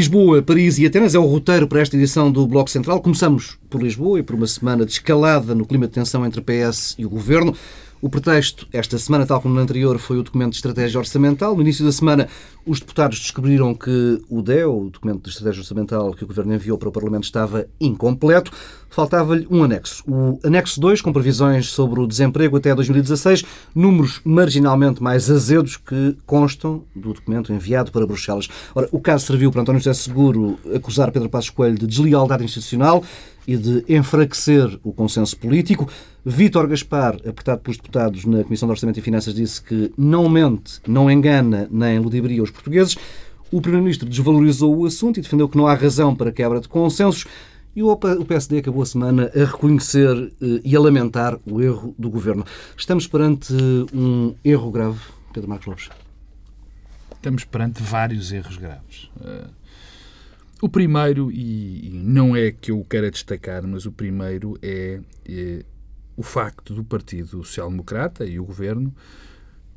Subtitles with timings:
[0.00, 3.02] Lisboa, Paris e Atenas é o roteiro para esta edição do Bloco Central.
[3.02, 6.94] Começamos por Lisboa e por uma semana de escalada no clima de tensão entre PS
[6.98, 7.54] e o Governo.
[8.00, 11.54] O pretexto, esta semana, tal como na anterior, foi o documento de estratégia orçamental.
[11.54, 12.28] No início da semana,
[12.64, 16.78] os deputados descobriram que o DEO, o documento de estratégia orçamental que o Governo enviou
[16.78, 18.50] para o Parlamento, estava incompleto.
[18.90, 20.02] Faltava-lhe um anexo.
[20.06, 26.16] O anexo 2, com previsões sobre o desemprego até 2016, números marginalmente mais azedos que
[26.26, 28.48] constam do documento enviado para Bruxelas.
[28.74, 33.04] Ora, o caso serviu para António José Seguro acusar Pedro Passos Coelho de deslealdade institucional
[33.46, 35.88] e de enfraquecer o consenso político.
[36.26, 40.80] Vítor Gaspar, apertado pelos deputados na Comissão de Orçamento e Finanças, disse que não mente,
[40.86, 42.96] não engana nem ludibria os portugueses.
[43.52, 47.24] O Primeiro-Ministro desvalorizou o assunto e defendeu que não há razão para quebra de consensos.
[47.74, 52.10] E o PSD acabou a semana a reconhecer eh, e a lamentar o erro do
[52.10, 52.44] governo.
[52.76, 53.54] Estamos perante
[53.94, 54.98] um erro grave,
[55.32, 55.88] Pedro Marcos Lopes?
[57.14, 59.10] Estamos perante vários erros graves.
[59.16, 59.60] Uh
[60.62, 65.64] o primeiro, e, não é que eu queira destacar, mas o primeiro é, é
[66.16, 68.94] o facto do Partido Social Democrata e o Governo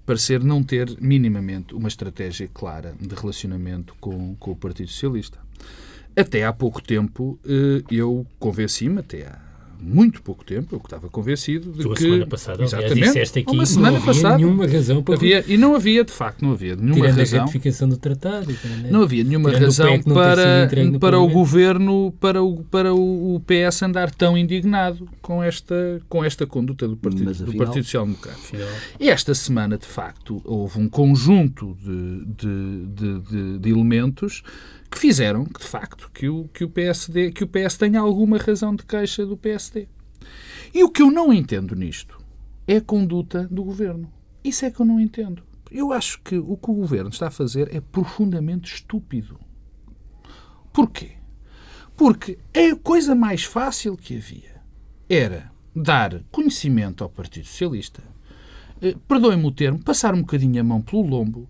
[0.05, 5.39] parecer não ter minimamente uma estratégia clara de relacionamento com, com o Partido Socialista.
[6.16, 9.44] Até há pouco tempo eh, eu convenci-me, até há
[9.83, 11.94] muito pouco tempo, eu estava convencido de tu, que...
[11.94, 15.16] a semana passada, exatamente, aliás, disseste aqui uma semana não havia passada, nenhuma razão para...
[15.16, 17.39] Havia, e não havia, de facto, não havia nenhuma tirando razão...
[17.39, 18.47] a ratificação do tratado.
[18.89, 24.38] Não havia nenhuma razão para, para o Governo, para o, para o PS andar tão
[24.38, 28.39] indignado com esta, com esta conduta do Partido, Mas, afinal, do partido Social Democrata.
[29.00, 34.44] E esta semana, de facto, houve um conjunto de, de, de, de, de elementos
[34.94, 38.38] que fizeram que, de facto, que o, que o PSD, que o PS tenha alguma
[38.38, 39.88] razão de queixa do PSD.
[40.72, 42.23] E o que eu não entendo nisto
[42.67, 44.11] é a conduta do governo.
[44.43, 45.42] Isso é que eu não entendo.
[45.71, 49.39] Eu acho que o que o governo está a fazer é profundamente estúpido.
[50.71, 51.14] Porquê?
[51.98, 54.61] Porque a coisa mais fácil que havia
[55.09, 58.03] era dar conhecimento ao Partido Socialista,
[58.80, 61.49] eh, perdoem-me o termo, passar um bocadinho a mão pelo lombo,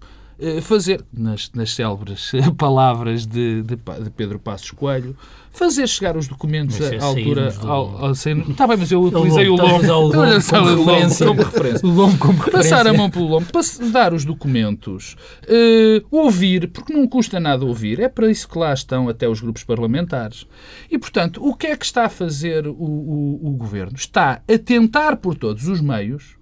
[0.62, 5.16] fazer, nas, nas célebres palavras de, de, de, Pedro Passos Coelho,
[5.52, 7.54] fazer chegar os documentos é à altura.
[7.62, 9.86] Ao, ao, Está bem, mas eu utilizei o lombo.
[9.86, 11.28] O lombo como, referência.
[11.28, 11.88] como referência.
[11.88, 12.70] O lombo como referência.
[12.70, 13.48] Passar a mão pelo lombo,
[13.92, 18.74] dar os documentos, uh, ouvir, porque não custa nada ouvir, é para isso que lá
[18.74, 20.48] estão até os grupos parlamentares.
[20.90, 23.96] E, portanto, o que é que está a fazer o, o, o governo?
[23.96, 26.36] Está a tentar por todos os meios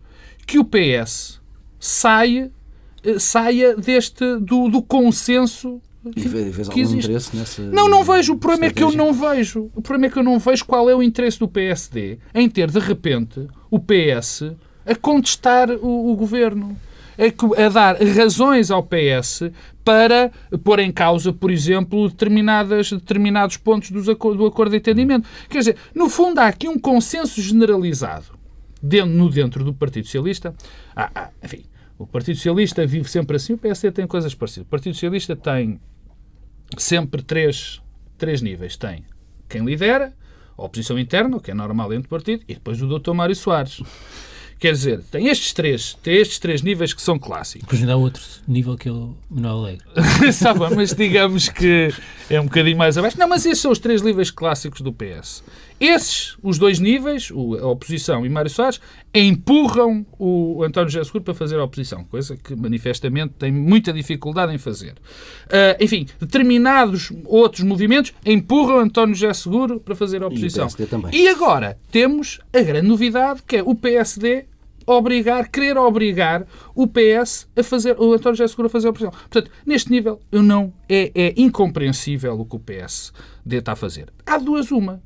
[0.48, 1.42] que o PS
[1.80, 2.61] saia eh,
[3.20, 5.82] saia deste do, do consenso
[6.16, 7.06] e vês algum existe.
[7.06, 7.62] interesse nessa.
[7.62, 8.34] Não, não vejo.
[8.34, 8.88] O problema estratégia?
[8.88, 9.72] é que eu não vejo.
[9.76, 12.72] O problema é que eu não vejo qual é o interesse do PSD em ter,
[12.72, 14.54] de repente, o PS
[14.86, 16.76] a contestar o, o governo.
[17.18, 19.52] A, a dar razões ao PS
[19.84, 20.32] para
[20.64, 25.28] pôr em causa, por exemplo, determinadas, determinados pontos dos, do acordo de entendimento.
[25.50, 28.40] Quer dizer, no fundo, há aqui um consenso generalizado
[28.82, 30.56] dentro, no dentro do Partido Socialista.
[30.96, 31.64] Ah, ah, enfim,
[32.02, 34.68] o Partido Socialista vive sempre assim, o PSD tem coisas parecidas.
[34.68, 35.80] O Partido Socialista tem
[36.78, 37.82] sempre três,
[38.18, 38.76] três níveis.
[38.76, 39.06] Tem
[39.48, 40.14] quem lidera,
[40.58, 43.14] a oposição interna, o que é normal dentro do partido, e depois o Dr.
[43.14, 43.82] Mário Soares.
[44.58, 47.62] Quer dizer, tem estes três, tem estes três níveis que são clássicos.
[47.62, 49.86] Depois ainda há outro nível que é o Manuel Alegre.
[50.34, 51.92] Sabe, mas digamos que
[52.30, 53.18] é um bocadinho mais abaixo.
[53.18, 55.44] Não, mas esses são os três níveis clássicos do PS.
[55.82, 58.80] Esses, os dois níveis, a oposição e Mário Soares,
[59.16, 64.54] empurram o António José Seguro para fazer a oposição, coisa que manifestamente tem muita dificuldade
[64.54, 64.92] em fazer.
[65.48, 70.68] Uh, enfim, determinados outros movimentos empurram António José Seguro para fazer a oposição.
[71.12, 74.46] E, e agora temos a grande novidade, que é o PSD
[74.86, 79.12] obrigar, querer obrigar o PS a fazer, o António José Seguro a fazer a oposição.
[79.12, 83.12] Portanto, neste nível, eu não, é, é incompreensível o que o PS
[83.50, 84.14] está a fazer.
[84.28, 85.02] Há duas uma.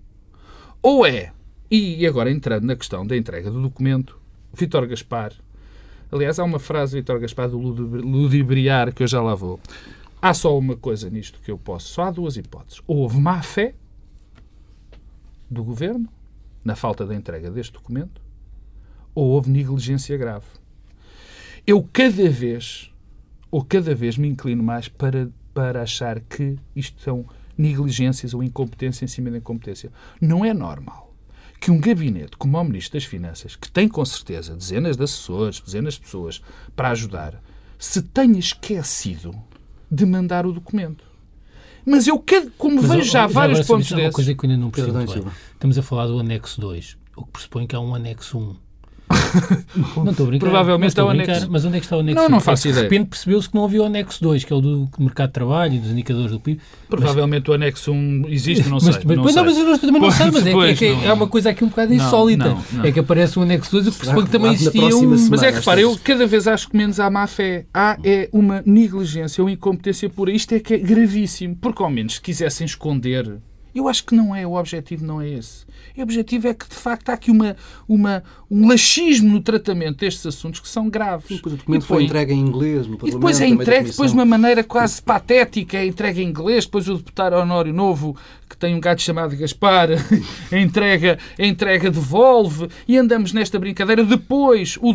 [0.87, 1.33] Ou é,
[1.71, 4.21] e agora entrando na questão da entrega do documento,
[4.53, 5.33] Vítor Gaspar,
[6.11, 9.59] aliás, há uma frase de Vítor Gaspar do ludibriar que eu já lá vou.
[10.21, 12.83] Há só uma coisa nisto que eu posso, só há duas hipóteses.
[12.85, 13.73] Ou houve má fé
[15.49, 16.07] do governo
[16.63, 18.21] na falta da entrega deste documento,
[19.15, 20.45] ou houve negligência grave.
[21.65, 22.93] Eu cada vez,
[23.49, 27.25] ou cada vez me inclino mais para, para achar que isto são
[27.57, 29.91] negligências ou incompetência em cima da incompetência.
[30.19, 31.13] Não é normal
[31.59, 35.59] que um gabinete como o Ministro das Finanças, que tem com certeza dezenas de assessores,
[35.59, 36.41] dezenas de pessoas
[36.75, 37.41] para ajudar,
[37.79, 39.33] se tenha esquecido
[39.89, 41.03] de mandar o documento.
[41.85, 42.23] Mas eu,
[42.57, 44.05] como Mas, vejo já, já vários pontos desses...
[44.05, 47.31] uma coisa que eu ainda não percebo Estamos a falar do anexo 2, o que
[47.31, 48.55] pressupõe que há um anexo 1.
[49.97, 50.45] Não estou a brincar.
[50.45, 51.51] Provavelmente não estou é o brincar, anexo.
[51.51, 52.41] Mas onde é que está o anexo Não, não 1?
[52.41, 52.87] faço É ideia.
[52.87, 55.33] De repente percebeu-se que não havia o anexo 2, que é o do mercado de
[55.33, 56.59] trabalho e dos indicadores do PIB.
[56.89, 59.03] Provavelmente o anexo 1 existe, não mas, sei.
[59.05, 59.43] mas, não pois sei.
[59.43, 61.03] não, mas eu também não sei, mas é, que- é, que não.
[61.03, 62.45] é uma coisa aqui um bocado insólita.
[62.49, 62.85] não, não.
[62.85, 65.17] É que aparece o anexo 2 e pressuponho que também existia um...
[65.17, 67.65] semana- Mas é que repara, eu cada vez acho que menos há má fé.
[67.73, 70.31] Há é uma negligência ou incompetência pura.
[70.31, 71.55] Isto é que é gravíssimo.
[71.61, 73.37] Porque ao menos se quisessem esconder,
[73.75, 74.45] eu acho que não é.
[74.47, 75.65] O objetivo não é esse.
[75.97, 77.55] O objetivo é que de facto há aqui uma,
[77.87, 81.27] uma, um laxismo no tratamento destes assuntos que são graves.
[81.29, 84.17] Depois o documento E foi entregue em inglês no E depois é entregue depois de
[84.17, 88.15] uma maneira quase patética, é entregue em inglês, depois o deputado Honório Novo,
[88.49, 89.89] que tem um gato chamado Gaspar,
[90.51, 94.03] a entrega, entrega devolve e andamos nesta brincadeira.
[94.03, 94.93] Depois o,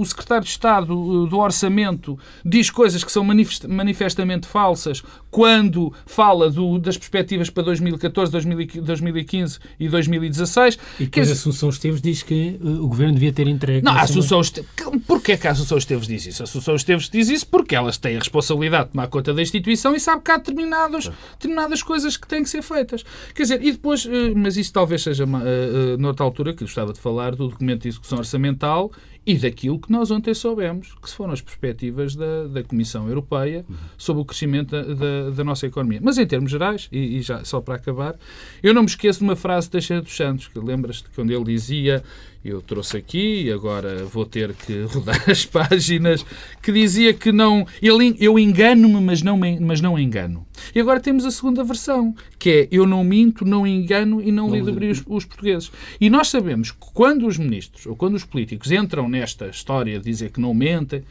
[0.00, 5.92] o secretário de Estado uh, do Orçamento diz coisas que são manifest- manifestamente falsas quando
[6.06, 10.78] fala do- das perspectivas para 2014, 2015 e 2016.
[11.00, 13.84] E depois a dizer, Assunção Esteves diz que uh, o Governo devia ter entregue...
[13.84, 14.68] não, a Assunção Esteves...
[15.06, 16.42] Porquê que a Assunção Esteves diz isso?
[16.42, 19.94] A Assunção Esteves diz isso porque elas têm a responsabilidade de tomar conta da instituição
[19.94, 23.04] e sabe que há determinadas, determinadas coisas que têm que ser feitas.
[23.34, 26.64] Quer dizer, e depois, eh, mas isso talvez seja ma- eh, eh, noutra altura que
[26.64, 28.90] gostava de falar do documento de execução orçamental
[29.24, 33.64] e daquilo que nós ontem soubemos, que foram as perspectivas da, da Comissão Europeia
[33.96, 36.00] sobre o crescimento da, da, da nossa economia.
[36.02, 38.16] Mas em termos gerais, e, e já só para acabar,
[38.62, 41.44] eu não me esqueço de uma frase de Teixeira dos Santos, que lembras-te quando ele
[41.44, 42.02] dizia,
[42.44, 46.24] eu trouxe aqui e agora vou ter que rodar as páginas,
[46.62, 50.46] que dizia que não, ele, eu engano-me, mas não, me- mas não engano.
[50.74, 54.48] E agora temos a segunda versão, que é eu não minto, não engano e não,
[54.48, 55.70] Não lidero os, os portugueses.
[56.00, 60.04] E nós sabemos que quando os ministros ou quando os políticos entram nesta história de
[60.04, 61.02] dizer que não mentem,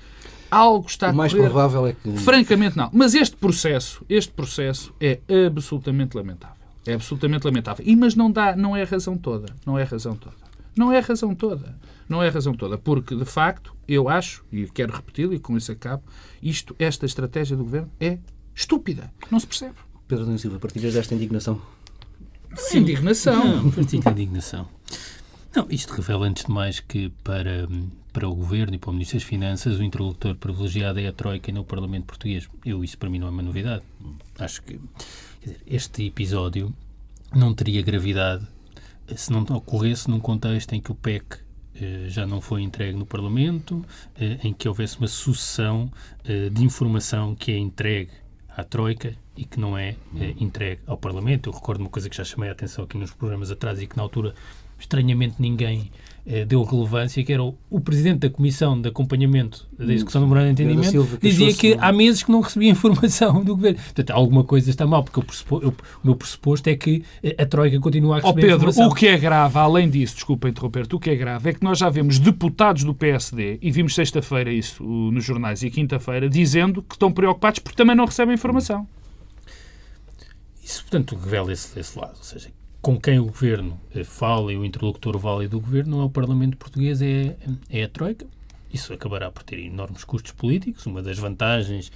[0.49, 2.17] algo está a O mais correr provável é que.
[2.17, 2.89] Francamente não.
[2.91, 6.55] Mas este processo, este processo é absolutamente lamentável.
[6.85, 7.85] É absolutamente lamentável.
[7.87, 10.35] E mas não dá, não é a razão toda, não é a razão toda.
[10.75, 11.77] Não é a razão toda.
[12.07, 15.55] Não é a razão toda, porque de facto, eu acho e quero repeti-lo e com
[15.55, 16.03] isso acabo,
[16.41, 18.19] isto, esta estratégia do governo é
[18.53, 19.11] estúpida.
[19.29, 19.75] Não se percebe.
[20.07, 21.61] Pedro Adão Silva, partilhas desta indignação?
[22.73, 23.63] Indignação.
[23.63, 24.67] Não, partilho indignação.
[25.55, 27.67] Não, isto revela, antes de mais, que para,
[28.11, 31.49] para o Governo e para o Ministro das Finanças o interlocutor privilegiado é a Troika
[31.49, 32.49] e não o Parlamento Português.
[32.65, 33.83] Eu, isso para mim não é uma novidade.
[34.39, 34.79] Acho que
[35.41, 36.73] quer dizer, este episódio
[37.33, 38.47] não teria gravidade
[39.15, 41.39] se não ocorresse num contexto em que o PEC
[41.75, 43.83] eh, já não foi entregue no Parlamento,
[44.19, 45.91] eh, em que houvesse uma sucessão
[46.23, 48.11] eh, de informação que é entregue
[48.49, 51.49] à Troika e que não é eh, entregue ao Parlamento.
[51.49, 53.95] Eu recordo uma coisa que já chamei a atenção aqui nos programas atrás e que
[53.97, 54.33] na altura,
[54.77, 55.89] estranhamente, ninguém
[56.25, 60.27] eh, deu relevância, que era o, o Presidente da Comissão de Acompanhamento da Execução do
[60.27, 63.79] Memorando de Entendimento, Silva, dizia que há meses que não recebia informação do Governo.
[63.79, 65.73] Portanto, alguma coisa está mal, porque eu eu- o
[66.03, 68.87] meu pressuposto é que eh, a Troika continua a receber Pedro, informação.
[68.89, 71.77] o que é grave, além disso, desculpa interromper-te, o que é grave é que nós
[71.79, 76.95] já vemos deputados do PSD, e vimos sexta-feira isso nos jornais e quinta-feira, dizendo que
[76.95, 78.85] estão preocupados porque também não recebem informação.
[80.71, 82.15] Isso, portanto, revela esse, esse lado.
[82.17, 82.49] Ou seja,
[82.81, 86.09] com quem o Governo eh, fala e o interlocutor válido do Governo não é o
[86.09, 87.35] Parlamento Português, é,
[87.69, 88.25] é a Troika.
[88.73, 90.85] Isso acabará por ter enormes custos políticos.
[90.85, 91.91] Uma das vantagens,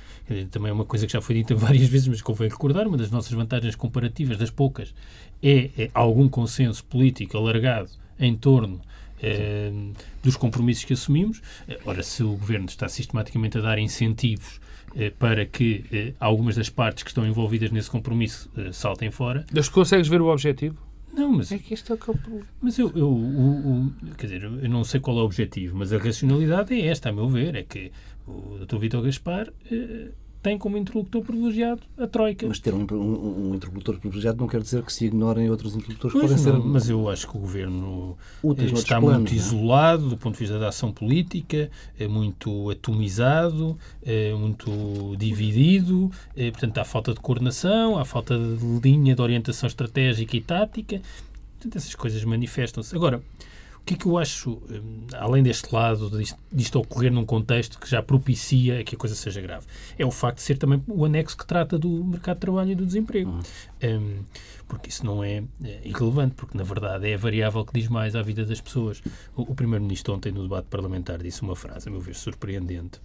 [0.52, 3.10] também é uma coisa que já foi dita várias vezes, mas convém recordar, uma das
[3.10, 4.94] nossas vantagens comparativas, das poucas,
[5.42, 7.90] é, é algum consenso político alargado
[8.20, 8.82] em torno
[9.24, 9.72] eh,
[10.22, 11.42] dos compromissos que assumimos.
[11.66, 14.60] Eh, Ora, se o Governo está sistematicamente a dar incentivos
[15.20, 19.68] para que eh, algumas das partes que estão envolvidas nesse compromisso eh, saltem fora, Mas
[19.70, 20.78] consegues ver o objetivo?
[21.14, 22.46] não, mas, É que este é o que é o problema.
[22.62, 25.94] mas eu, eu o- o- quer dizer, eu não sei qual é o objetivo, mas
[25.94, 27.92] a racionalidade é esta, a meu ver, é que
[28.28, 28.78] o Dr.
[28.80, 30.10] Vítor Gaspar eh,
[30.46, 32.46] tem como interlocutor privilegiado a Troika.
[32.48, 36.14] Mas ter um, um, um interlocutor privilegiado não quer dizer que se ignorem outros interlocutores
[36.14, 38.16] que Pois podem ser não, mas eu acho que o governo
[38.76, 39.18] está planos.
[39.22, 39.36] muito é?
[39.36, 43.76] isolado do ponto de vista da ação política, é muito atomizado,
[44.06, 49.66] é muito dividido, eh, portanto há falta de coordenação, há falta de linha de orientação
[49.66, 51.02] estratégica e tática,
[51.56, 52.96] portanto essas coisas manifestam-se.
[52.96, 53.20] Agora,
[53.86, 54.82] que é que eu acho, eh,
[55.16, 59.40] além deste lado, disto, disto ocorrer num contexto que já propicia que a coisa seja
[59.40, 59.68] grave?
[59.98, 62.76] É o facto de ser também o anexo que trata do mercado de trabalho e
[62.76, 63.40] do desemprego.
[63.84, 64.24] Um,
[64.68, 68.16] porque isso não é, é, irrelevante, porque na verdade é a variável que diz mais
[68.16, 69.04] à vida das pessoas.
[69.36, 73.00] O, o Primeiro-Ministro ontem no debate parlamentar disse uma frase, a meu ver, surpreendente,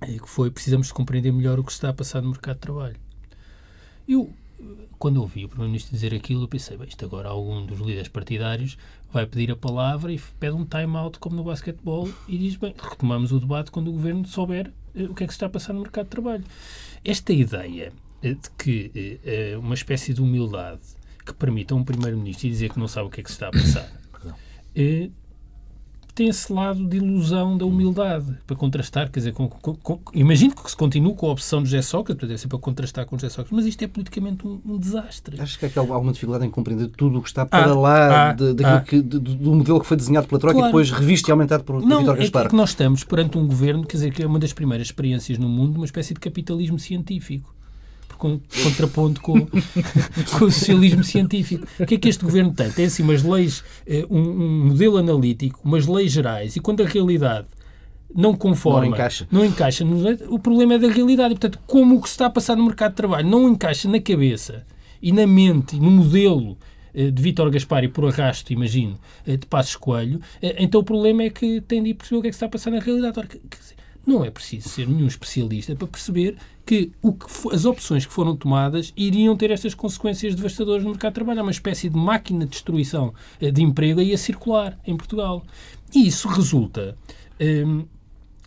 [0.00, 2.60] eh, que foi precisamos de compreender melhor o que está a passar no mercado de
[2.60, 2.96] trabalho.
[4.06, 4.32] Eu,
[4.98, 8.78] quando ouvi o Primeiro-Ministro dizer aquilo, eu pensei, bem, isto agora algum dos líderes partidários
[9.12, 13.32] vai pedir a palavra e pede um time-out como no basquetebol e diz, bem, retomamos
[13.32, 15.72] o debate quando o Governo souber eh, o que é que se está a passar
[15.72, 16.44] no mercado de trabalho.
[17.04, 17.92] Esta ideia
[18.22, 20.82] eh, de que eh, eh, uma espécie de humildade
[21.24, 23.48] que permita a um Primeiro-Ministro dizer que não sabe o que é que se está
[23.48, 23.90] a passar
[26.14, 30.54] tem esse lado de ilusão da humildade para contrastar, quer dizer, com, com, com, imagino
[30.54, 33.28] que se continue com a opção de José Sócrates, deve ser para contrastar com José
[33.30, 35.40] Sócrates, mas isto é politicamente um, um desastre.
[35.40, 38.32] Acho que há alguma dificuldade em compreender tudo o que está para ah, lá ah,
[38.32, 40.68] de, ah, que, de, do modelo que foi desenhado pela Troika claro.
[40.68, 42.46] e depois revisto e aumentado por, por Não, Vítor Gaspar.
[42.46, 45.38] É que nós estamos perante um governo, quer dizer, que é uma das primeiras experiências
[45.38, 47.53] no mundo, uma espécie de capitalismo científico
[48.16, 51.66] contraponto com, com o socialismo científico.
[51.78, 52.70] O que é que este governo tem?
[52.70, 56.86] Tem assim umas leis, eh, um, um modelo analítico, umas leis gerais, e quando a
[56.86, 57.46] realidade
[58.14, 59.28] não conforma, não encaixa.
[59.30, 59.84] Não encaixa
[60.28, 61.34] o problema é da realidade.
[61.34, 63.88] E, portanto, como o que se está a passar no mercado de trabalho não encaixa
[63.88, 64.64] na cabeça
[65.02, 66.56] e na mente e no modelo
[66.94, 71.24] eh, de Vítor Gaspar e por arrasto, imagino, eh, de Passos Coelho, então o problema
[71.24, 73.18] é que tem de perceber o que é que está a passar na realidade.
[73.18, 73.28] Ora,
[74.06, 78.36] não é preciso ser nenhum especialista para perceber que, o que as opções que foram
[78.36, 81.40] tomadas iriam ter estas consequências devastadoras no mercado de trabalho.
[81.40, 85.44] É uma espécie de máquina de destruição eh, de emprego aí a circular em Portugal.
[85.94, 86.96] E isso resulta
[87.40, 87.84] hum,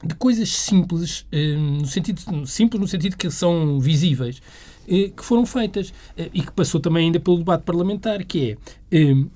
[0.04, 4.42] de coisas simples, hum, no sentido, simples no sentido que são visíveis,
[4.88, 8.58] eh, que foram feitas eh, e que passou também ainda pelo debate parlamentar, que
[8.92, 9.30] é hum,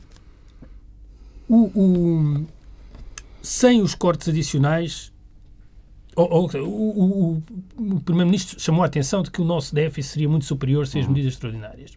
[1.47, 2.45] o, o,
[3.41, 5.10] sem os cortes adicionais
[6.15, 7.43] o, o, o,
[7.77, 11.07] o Primeiro-Ministro chamou a atenção de que o nosso déficit seria muito superior sem as
[11.07, 11.13] uhum.
[11.13, 11.91] medidas extraordinárias.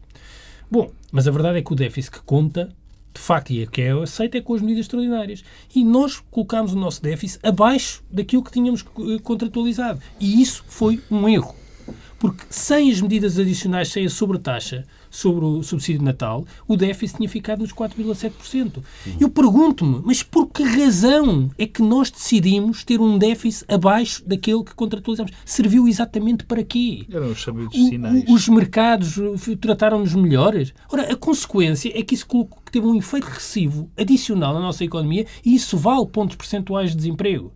[0.71, 2.75] Bom, mas a verdade é que o déficit que conta,
[3.13, 5.45] de facto, e é que é aceito, é com as medidas extraordinárias.
[5.75, 10.01] E nós colocámos o nosso déficit abaixo daquilo que tínhamos eh, contratualizado.
[10.19, 11.55] E isso foi um erro.
[12.19, 17.19] Porque sem as medidas adicionais, sem a sobretaxa, sobre o subsídio de Natal, o déficit
[17.19, 18.83] tinha ficado nos 4,7%.
[19.21, 24.65] Eu pergunto-me, mas por que razão é que nós decidimos ter um déficit abaixo daquele
[24.65, 25.33] que contratualizamos?
[25.45, 27.07] Serviu exatamente para quê?
[27.11, 28.25] Eram os chamados sinais.
[28.29, 29.15] os mercados
[29.61, 30.75] trataram-nos melhores?
[30.93, 32.27] Ora, a consequência é que isso
[32.73, 37.53] teve um efeito recessivo adicional na nossa economia e isso vale pontos percentuais de desemprego.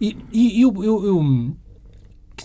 [0.00, 1.54] E, e eu, eu, eu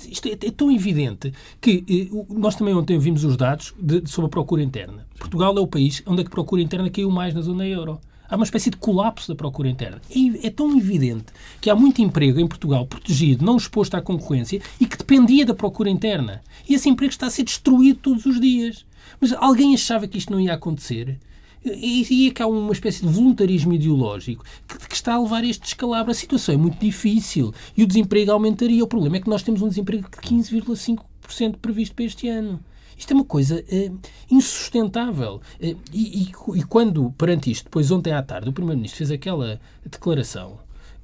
[0.09, 4.27] isto é, é, tão evidente que eh, nós também ontem vimos os dados de, sobre
[4.27, 5.05] a procura interna.
[5.17, 7.99] Portugal é o país onde a procura interna caiu mais na zona euro.
[8.27, 10.01] Há uma espécie de colapso da procura interna.
[10.09, 11.25] É, é tão evidente
[11.61, 15.53] que há muito emprego em Portugal protegido, não exposto à concorrência e que dependia da
[15.53, 16.41] procura interna.
[16.67, 18.85] E esse emprego está a ser destruído todos os dias.
[19.21, 21.19] Mas alguém achava que isto não ia acontecer?
[21.65, 25.43] E, e é que há uma espécie de voluntarismo ideológico que, que, está a levar
[25.43, 26.11] este descalabro.
[26.11, 28.83] A situação é muito difícil e o desemprego aumentaria.
[28.83, 32.59] O problema é que nós temos um desemprego de 15,5% previsto para este ano.
[32.97, 33.91] Isto é uma coisa é,
[34.29, 35.41] insustentável.
[35.59, 39.59] É, e, e, e, quando, perante isto, depois ontem à tarde, o Primeiro-Ministro fez aquela
[39.83, 40.59] declaração.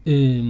[0.05, 0.41] É,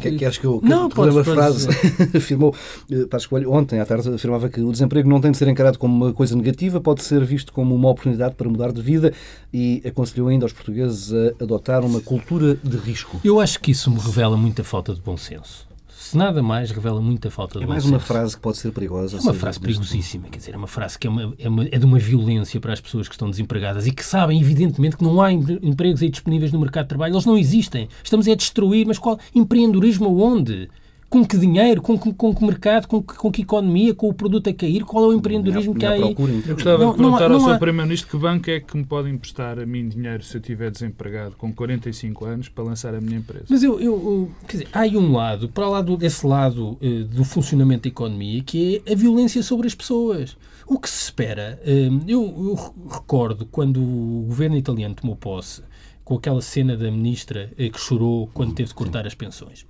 [0.00, 1.68] que, que acho que eu que não, podes, uma frase
[2.16, 2.54] afirmou
[2.90, 5.78] eh, Passos Coelho ontem à tarde afirmava que o desemprego não tem de ser encarado
[5.78, 9.12] como uma coisa negativa, pode ser visto como uma oportunidade para mudar de vida
[9.52, 13.20] e aconselhou ainda aos portugueses a adotar uma cultura de risco.
[13.24, 15.71] Eu acho que isso me revela muita falta de bom senso
[16.16, 19.18] nada mais, revela muita falta de É mais uma frase que pode ser perigosa.
[19.18, 21.78] É uma frase perigosíssima, quer dizer, é uma frase que é, uma, é, uma, é,
[21.78, 25.20] de uma violência para as pessoas que estão desempregadas e que sabem, evidentemente, que não
[25.20, 27.14] há empregos aí disponíveis no mercado de trabalho.
[27.14, 27.88] Eles não existem.
[28.02, 30.68] Estamos a destruir, mas qual empreendedorismo aonde?
[31.12, 34.14] Com que dinheiro, com que, com que mercado, com que, com que economia, com o
[34.14, 36.00] produto a cair, qual é o empreendedorismo que há aí?
[36.00, 37.58] Eu gostava não, de perguntar não, não ao Sr.
[37.58, 41.36] Primeiro-Ministro que banco é que me pode emprestar a mim dinheiro se eu estiver desempregado
[41.36, 43.44] com 45 anos para lançar a minha empresa.
[43.50, 47.24] Mas eu, eu, quer dizer, há aí um lado, para lá desse lado eh, do
[47.24, 50.34] funcionamento da economia, que é a violência sobre as pessoas.
[50.66, 55.62] O que se espera, eh, eu, eu recordo quando o governo italiano tomou posse,
[56.02, 59.66] com aquela cena da ministra eh, que chorou quando teve de cortar as pensões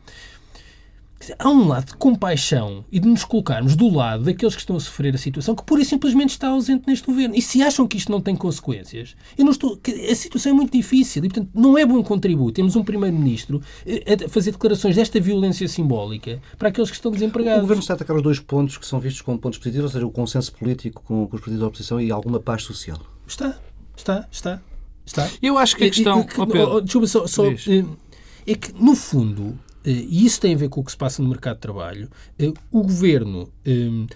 [1.38, 4.80] há um lado de compaixão e de nos colocarmos do lado daqueles que estão a
[4.80, 7.34] sofrer a situação que pura e simplesmente está ausente neste governo.
[7.34, 9.78] E se acham que isto não tem consequências, eu não estou.
[10.10, 12.52] A situação é muito difícil e, portanto, não é bom contributo.
[12.52, 17.60] Temos um primeiro-ministro eh, a fazer declarações desta violência simbólica para aqueles que estão desempregados.
[17.60, 19.92] O governo está a atacar os dois pontos que são vistos como pontos positivos, ou
[19.92, 22.98] seja, o consenso político com, com os partidos da oposição e alguma paz social.
[23.26, 23.58] Está,
[23.96, 24.60] está, está.
[25.04, 25.28] está.
[25.42, 26.26] Eu acho que a questão.
[26.36, 27.84] oh, Pedro, desculpa, só, só eh,
[28.46, 31.28] é que, no fundo, e isso tem a ver com o que se passa no
[31.28, 32.08] mercado de trabalho,
[32.38, 34.06] eh, o governo eh,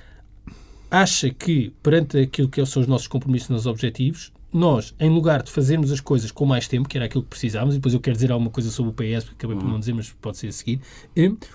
[0.90, 5.10] acha que, perante aquilo que são os nossos compromissos e os nossos objetivos, nós, em
[5.10, 7.94] lugar de fazermos as coisas com mais tempo, que era aquilo que precisávamos, e depois
[7.94, 10.38] eu quero dizer alguma coisa sobre o PS, porque acabei por não dizer, mas pode
[10.38, 10.80] ser a seguir,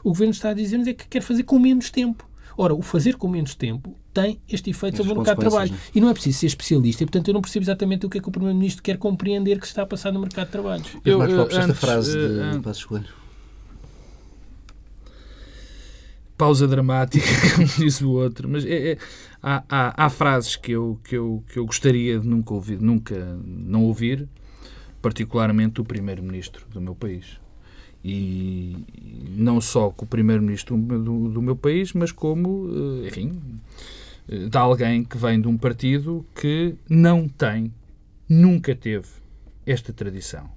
[0.04, 2.30] o governo está a dizer-nos é que quer fazer com menos tempo.
[2.58, 5.72] Ora, o fazer com menos tempo tem este efeito sobre o mercado de trabalho.
[5.72, 5.78] Né?
[5.96, 8.22] E não é preciso ser especialista, e portanto eu não percebo exatamente o que é
[8.22, 10.84] que o Primeiro-Ministro quer compreender que se está a passar no mercado de trabalho.
[11.06, 13.21] Eu, eu, antes, esta frase de uh, Passos Coelho
[16.42, 18.98] pausa dramática, como diz o outro, mas é, é,
[19.44, 23.38] há, há, há, frases que eu, que, eu, que eu gostaria de nunca ouvir, nunca
[23.46, 24.28] não ouvir,
[25.04, 27.40] particularmente do primeiro-ministro do meu país.
[28.04, 28.76] E
[29.38, 32.72] não só com o primeiro-ministro do, do, meu país, mas como,
[33.04, 33.40] eh, enfim,
[34.28, 37.72] eh, de alguém que vem de um partido que não tem,
[38.28, 39.10] nunca teve
[39.64, 40.50] esta tradição.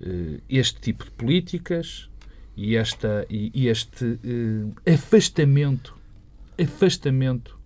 [0.00, 2.08] Eh, este tipo de políticas
[2.56, 4.18] e, esta, e este
[4.86, 5.96] afastamento,
[6.60, 7.58] afastamento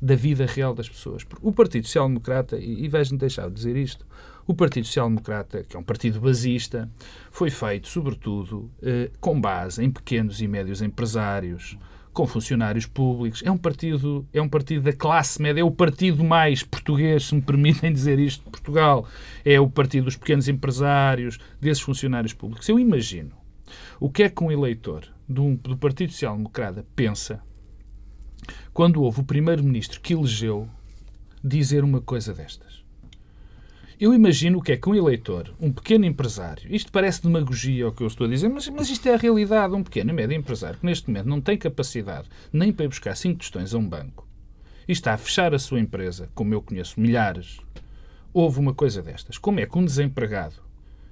[0.00, 1.26] da vida real das pessoas.
[1.42, 4.06] O Partido Social Democrata, e, e vais-me deixar de dizer isto,
[4.46, 6.88] o Partido Social Democrata, que é um partido basista,
[7.30, 11.76] foi feito, sobretudo, eh, com base em pequenos e médios empresários,
[12.14, 13.42] com funcionários públicos.
[13.44, 17.34] É um partido, é um partido da classe média, é o partido mais português, se
[17.34, 19.06] me permitem dizer isto, de Portugal.
[19.44, 22.66] É o partido dos pequenos empresários, desses funcionários públicos.
[22.68, 23.32] Eu imagino
[24.00, 27.42] o que é que um eleitor do, do Partido Social Democrata pensa
[28.72, 30.68] quando houve o primeiro-ministro que elegeu
[31.42, 32.82] dizer uma coisa destas.
[34.00, 37.92] Eu imagino o que é que um eleitor, um pequeno empresário, isto parece demagogia o
[37.92, 39.74] que eu estou a dizer, mas, mas isto é a realidade.
[39.74, 43.16] Um pequeno e médio empresário que neste momento não tem capacidade nem para ir buscar
[43.16, 44.28] cinco tostões a um banco
[44.86, 47.58] e está a fechar a sua empresa, como eu conheço milhares,
[48.32, 49.36] houve uma coisa destas.
[49.36, 50.67] Como é que um desempregado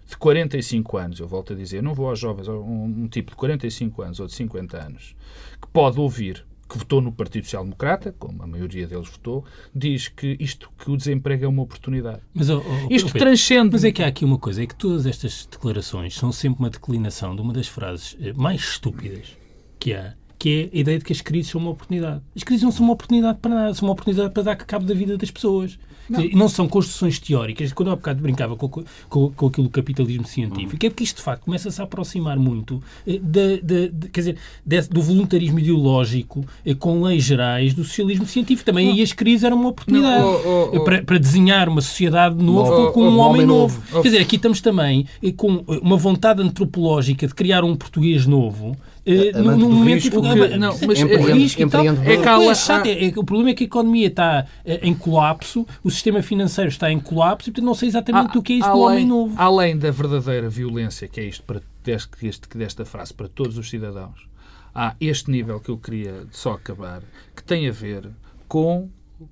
[0.07, 3.37] de 45 anos, eu volto a dizer, não vou aos jovens, um, um tipo de
[3.37, 5.17] 45 anos ou de 50 anos,
[5.61, 9.45] que pode ouvir que votou no Partido Social Democrata, como a maioria deles votou,
[9.75, 12.21] diz que isto que o desemprego é uma oportunidade.
[12.35, 13.71] Mas, oh, oh, isto Pedro, transcende.
[13.73, 16.71] Mas é que há aqui uma coisa, é que todas estas declarações são sempre uma
[16.71, 19.37] declinação de uma das frases eh, mais estúpidas
[19.79, 20.15] que há,
[20.47, 22.21] que é a ideia de que as crises são uma oportunidade.
[22.37, 24.95] As crises não são uma oportunidade para nada, são uma oportunidade para dar cabo da
[24.95, 25.77] vida das pessoas.
[26.09, 26.23] Não.
[26.35, 27.73] não são construções teóricas.
[27.73, 28.85] Quando eu há bocado brincava com, com,
[29.31, 30.87] com aquilo do capitalismo científico, uhum.
[30.87, 34.37] é porque isto de facto começa-se a aproximar muito eh, de, de, de, quer dizer,
[34.65, 38.65] de, do voluntarismo ideológico eh, com leis gerais do socialismo científico.
[38.65, 40.85] Também aí as crises eram uma oportunidade não, oh, oh, oh.
[40.85, 43.83] Para, para, desenhar uma sociedade nova com, um homem novo.
[43.91, 44.03] novo.
[44.03, 48.77] Quer dizer, aqui estamos também eh, com uma vontade antropológica de criar um português novo
[49.07, 52.83] Uh, no, no momento risco, que, não, mas é risco e tal, é que há,
[52.85, 54.47] é, é, o problema é que a economia está
[54.83, 58.55] em colapso, o sistema financeiro está em colapso e, portanto, não sei exatamente o que
[58.55, 59.35] é isso além, do homem novo.
[59.41, 63.71] Além da verdadeira violência, que é isto para, deste, este, desta frase para todos os
[63.71, 64.27] cidadãos,
[64.75, 67.01] há este nível que eu queria só acabar,
[67.37, 68.11] que tem a ver
[68.49, 68.89] com,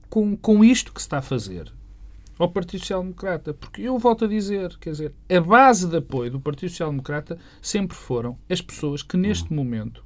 [0.08, 1.72] com, com isto que se está a fazer
[2.38, 3.54] ao Partido Social Democrata.
[3.54, 7.38] Porque eu volto a dizer, quer dizer, a base de apoio do Partido Social Democrata
[7.60, 9.56] sempre foram as pessoas que neste uhum.
[9.56, 10.04] momento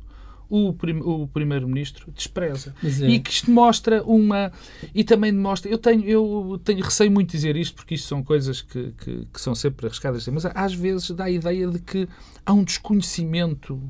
[0.49, 2.75] o, prim, o primeiro-ministro despreza.
[2.83, 3.09] É.
[3.09, 4.51] E que isto mostra uma.
[4.95, 5.71] E também demonstra.
[5.71, 9.27] Eu tenho, eu tenho receio muito de dizer isto, porque isto são coisas que, que,
[9.33, 12.09] que são sempre arriscadas, mas às vezes dá a ideia de que
[12.45, 13.81] há um desconhecimento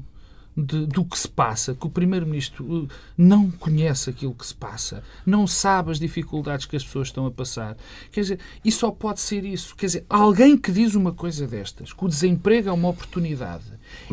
[0.58, 5.04] de, do que se passa, que o Primeiro-Ministro uh, não conhece aquilo que se passa,
[5.24, 7.76] não sabe as dificuldades que as pessoas estão a passar.
[8.10, 9.76] Quer dizer, e só pode ser isso.
[9.76, 13.64] Quer dizer, alguém que diz uma coisa destas, que o desemprego é uma oportunidade,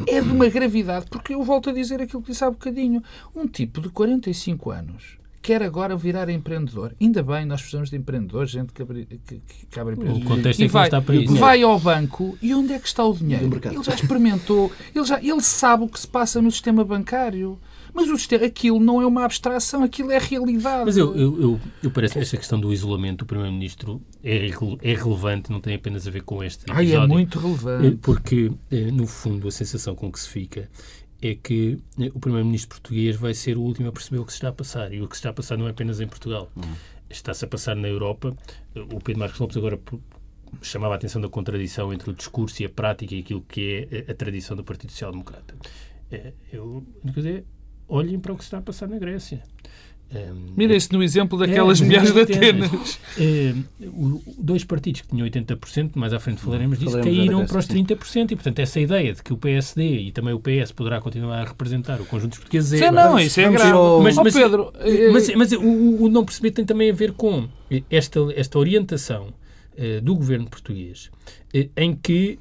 [0.07, 3.03] é de uma gravidade, porque eu volto a dizer aquilo que disse há bocadinho.
[3.35, 6.95] Um tipo de 45 anos quer agora virar empreendedor.
[6.99, 10.17] Ainda bem, nós precisamos de empreendedores, gente que, abre, que, que abre empresas.
[10.17, 11.35] O contexto e é que vai, está para isso.
[11.35, 13.45] Vai ao banco e onde é que está o dinheiro?
[13.63, 17.59] Ele já experimentou, ele, já, ele sabe o que se passa no sistema bancário.
[17.93, 20.83] Mas o sistema, aquilo não é uma abstração, aquilo é realidade.
[20.83, 24.49] Mas eu, eu, eu, eu parece que esta questão do isolamento do Primeiro-Ministro é,
[24.81, 27.87] é relevante, não tem apenas a ver com este Ai, é muito relevante.
[27.87, 30.69] Eh, porque, eh, no fundo, a sensação com que se fica
[31.21, 34.37] é que eh, o primeiro-ministro português vai ser o último a perceber o que se
[34.37, 34.93] está a passar.
[34.93, 36.51] E o que se está a passar não é apenas em Portugal.
[36.55, 36.75] Uhum.
[37.09, 38.35] Está-se a passar na Europa.
[38.75, 39.79] O Pedro Marcos Lopes agora
[40.61, 44.11] chamava a atenção da contradição entre o discurso e a prática e aquilo que é
[44.11, 45.55] a tradição do Partido Social Democrata.
[46.11, 47.45] Eh, eu, quer dizer,
[47.87, 49.43] olhem para o que se está a passar na Grécia.
[50.13, 52.99] Um, Mirem-se no exemplo daquelas é, mulheres de Atenas.
[53.17, 57.67] Um, dois partidos que tinham 80%, mais à frente falaremos disso, falaremos caíram para os
[57.67, 58.31] 30%.
[58.31, 61.45] E, portanto, essa ideia de que o PSD e também o PS poderá continuar a
[61.45, 62.91] representar o conjunto dos portugueses é.
[62.91, 63.73] Não, isso é grave.
[64.03, 64.73] Mas, mas, oh, Pedro,
[65.11, 67.47] mas, mas, mas o, o, não perceber tem também a ver com
[67.89, 69.33] esta, esta orientação
[69.77, 71.09] uh, do governo português,
[71.53, 72.39] uh, em que.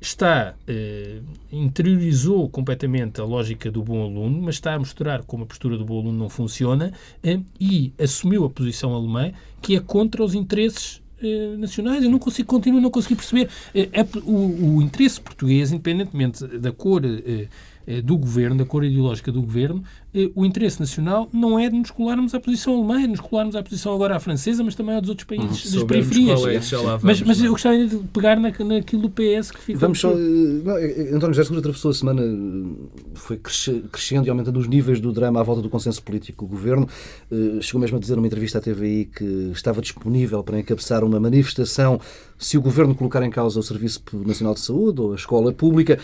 [0.00, 5.46] Está eh, interiorizou completamente a lógica do bom aluno, mas está a mostrar como a
[5.46, 10.22] postura do bom aluno não funciona eh, e assumiu a posição alemã que é contra
[10.22, 12.04] os interesses eh, nacionais.
[12.04, 13.48] Eu não consigo, continuo a não conseguir perceber.
[13.74, 13.88] É,
[14.24, 17.02] o, o, interesse português, independentemente da cor
[18.04, 19.82] do governo, da cor ideológica do governo,
[20.34, 23.56] o interesse nacional não é de nos colarmos à posição alemã, é de nos colarmos
[23.56, 26.44] à posição agora à francesa, mas também à dos outros países hum, das periferias.
[26.44, 29.78] É, vamos, mas, mas eu gostava de pegar na, naquilo do PS que fica.
[29.78, 30.14] Vamos só.
[30.14, 32.22] Não, António José Seguro atravessou a semana,
[33.14, 33.38] foi
[33.90, 36.44] crescendo e aumentando os níveis do drama à volta do consenso político.
[36.44, 36.88] O governo
[37.60, 42.00] chegou mesmo a dizer numa entrevista à TVI que estava disponível para encabeçar uma manifestação
[42.36, 45.98] se o governo colocar em causa o Serviço Nacional de Saúde ou a escola pública.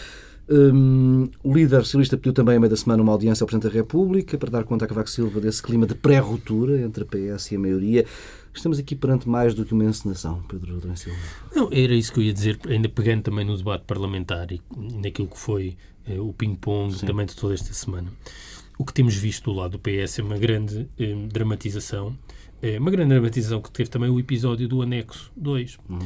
[0.48, 3.78] Um, o líder socialista pediu também, a meio da semana, uma audiência ao Presidente da
[3.78, 7.57] República para dar conta a Cavaco Silva desse clima de pré-ruptura entre a PS e
[7.57, 8.04] a maioria.
[8.52, 11.18] Estamos aqui perante mais do que uma encenação, Pedro Adão Silva.
[11.54, 15.28] Não, era isso que eu ia dizer, ainda pegando também no debate parlamentar e naquilo
[15.28, 15.76] que foi
[16.07, 18.12] eh, o ping-pong também de toda esta semana.
[18.78, 22.16] O que temos visto do lado do PS é uma grande eh, dramatização
[22.64, 25.77] é uma grande dramatização que teve também o episódio do anexo 2.
[25.87, 25.98] Uhum.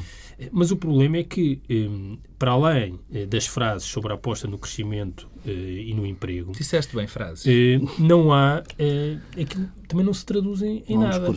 [0.51, 4.59] Mas o problema é que, hum, para além eh, das frases sobre a aposta no
[4.59, 6.51] crescimento eh, e no emprego.
[6.53, 7.47] Disseste bem frases.
[7.47, 8.65] Eh, não há.
[9.41, 11.33] Aquilo também não se traduz em, em nada.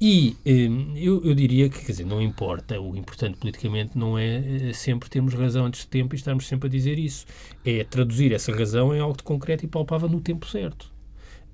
[0.00, 4.72] E hum, eu, eu, diria que, quer dizer, não importa, o importante politicamente não é
[4.72, 7.26] sempre termos razão antes de tempo e estarmos sempre a dizer isso.
[7.62, 10.91] É traduzir essa razão em algo de concreto e palpável no tempo certo.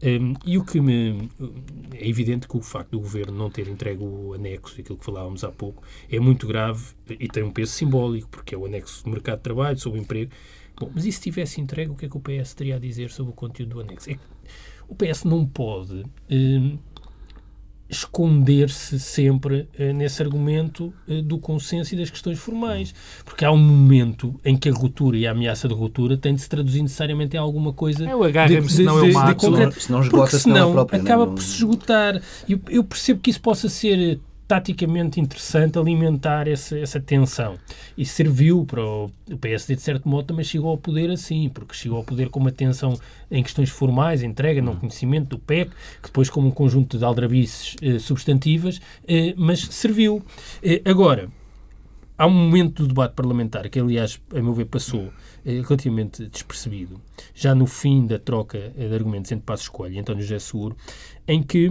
[0.02, 1.28] Um, e o que me.
[1.94, 5.42] É evidente que o facto do governo não ter entregue o anexo, aquilo que falávamos
[5.42, 9.11] há pouco, é muito grave e tem um peso simbólico, porque é o anexo do
[9.11, 10.30] mercado de trabalho, sobre o emprego.
[10.78, 13.11] Bom, mas e se tivesse entregue, o que é que o PS teria a dizer
[13.11, 14.11] sobre o conteúdo do anexo?
[14.11, 14.18] É
[14.88, 16.78] o PS não pode um,
[17.88, 22.94] esconder-se sempre uh, nesse argumento uh, do consenso e das questões formais.
[23.24, 26.40] Porque há um momento em que a ruptura e a ameaça de ruptura tem de
[26.40, 28.09] se traduzir necessariamente em alguma coisa.
[28.09, 29.81] É o agarre se não é o mato.
[29.81, 32.20] Se não esgota, senão, senão acaba por se esgotar.
[32.48, 37.58] Eu, eu percebo que isso possa ser taticamente interessante alimentar essa, essa tensão.
[37.96, 41.74] E serviu para o, o, PSD, de certo modo, também chegou ao poder assim, porque
[41.74, 42.98] chegou ao poder com uma tensão
[43.30, 45.70] em questões formais, entrega, não conhecimento do PEC,
[46.02, 50.24] que depois como um conjunto de aldrabices eh, substantivas, eh, mas serviu.
[50.62, 51.28] Eh, agora,
[52.16, 55.12] há um momento do debate parlamentar que, aliás, a meu ver, passou
[55.44, 57.00] eh, relativamente despercebido,
[57.34, 60.76] já no fim da troca eh, de argumentos entre Passos Coelho e António José Seguro,
[61.26, 61.68] em que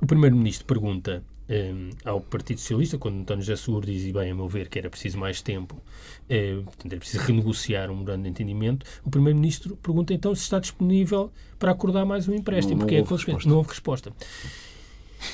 [0.00, 4.34] o Primeiro-Ministro pergunta um, ao Partido Socialista, quando António José Seguro diz, e bem, a
[4.34, 8.28] meu ver, que era preciso mais tempo, uh, portanto, era preciso renegociar um memorando de
[8.28, 13.00] entendimento, o Primeiro-Ministro pergunta então se está disponível para acordar mais um empréstimo, não, porque
[13.00, 14.12] não é houve não houve resposta.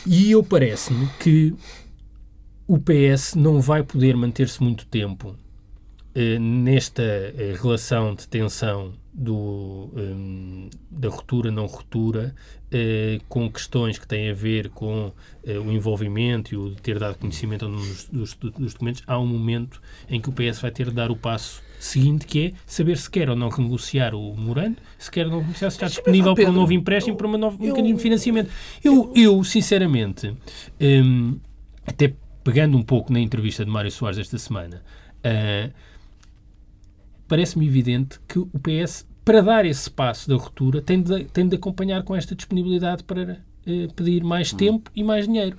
[0.06, 1.54] E eu parece-me que
[2.66, 5.36] o PS não vai poder manter-se muito tempo
[6.14, 12.34] uh, nesta uh, relação de tensão do, um, da ruptura, não ruptura,
[13.28, 15.12] com questões que têm a ver com
[15.46, 19.80] o envolvimento e o de ter dado conhecimento dos, dos, dos, documentos, há um momento
[20.10, 23.08] em que o PS vai ter de dar o passo seguinte, que é saber se
[23.08, 26.50] quer ou não renegociar o memorando, se quer ou não negociar, se está disponível para
[26.50, 28.50] um novo empréstimo, para um novo eu, mecanismo de financiamento.
[28.82, 30.36] Eu, eu sinceramente,
[31.86, 34.82] até pegando um pouco na entrevista de Mário Soares esta semana,
[35.24, 35.72] uh,
[37.28, 41.56] parece-me evidente que o PS, para dar esse passo da ruptura, tem de, tem de
[41.56, 44.56] acompanhar com esta disponibilidade para eh, pedir mais hum.
[44.56, 45.56] tempo e mais dinheiro.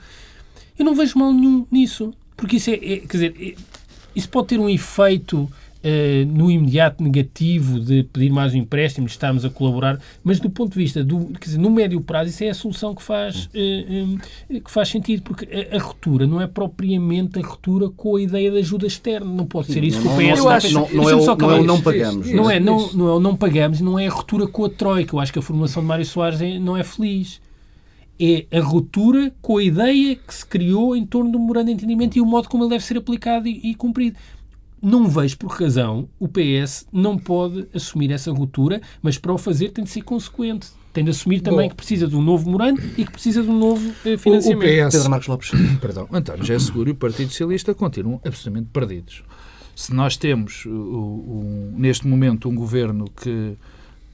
[0.78, 3.56] Eu não vejo mal nenhum nisso, porque isso é, é quer dizer, é,
[4.16, 5.50] isso pode ter um efeito
[5.86, 10.50] uh, no imediato negativo de pedir mais um empréstimo, de estarmos a colaborar, mas do
[10.50, 13.46] ponto de vista do, quer dizer, no médio prazo, isso é a solução que faz,
[13.46, 14.18] uh, um,
[14.60, 18.50] que faz sentido, porque a, a, ruptura não é propriamente a ruptura com a ideia
[18.50, 19.26] de ajuda externa.
[19.26, 21.52] Não pode ser isso não, que o PS não, acho, não, não, é o, não,
[21.52, 22.32] é o não pagamos.
[22.32, 25.16] Não é, não, não é o não pagamos, não é a ruptura com a Troika.
[25.16, 27.40] Eu acho que a formulação de Mário Soares é, não é feliz
[28.18, 32.18] é a ruptura com a ideia que se criou em torno do memorando de entendimento
[32.18, 34.18] e o modo como ele deve ser aplicado e, e cumprido
[34.82, 39.70] não vejo por razão o PS não pode assumir essa ruptura, mas para o fazer
[39.70, 40.68] tem de ser consequente.
[40.94, 43.50] Tem de assumir também Bom, que precisa de um novo memorando e que precisa de
[43.50, 44.86] um novo eh, financiamento.
[44.86, 45.52] O, PS, Pedro Marcos Lopes.
[45.82, 49.24] Perdão, António é Seguro e o Partido Socialista continuam absolutamente perdidos.
[49.76, 53.58] Se nós temos, o, neste momento, um governo que,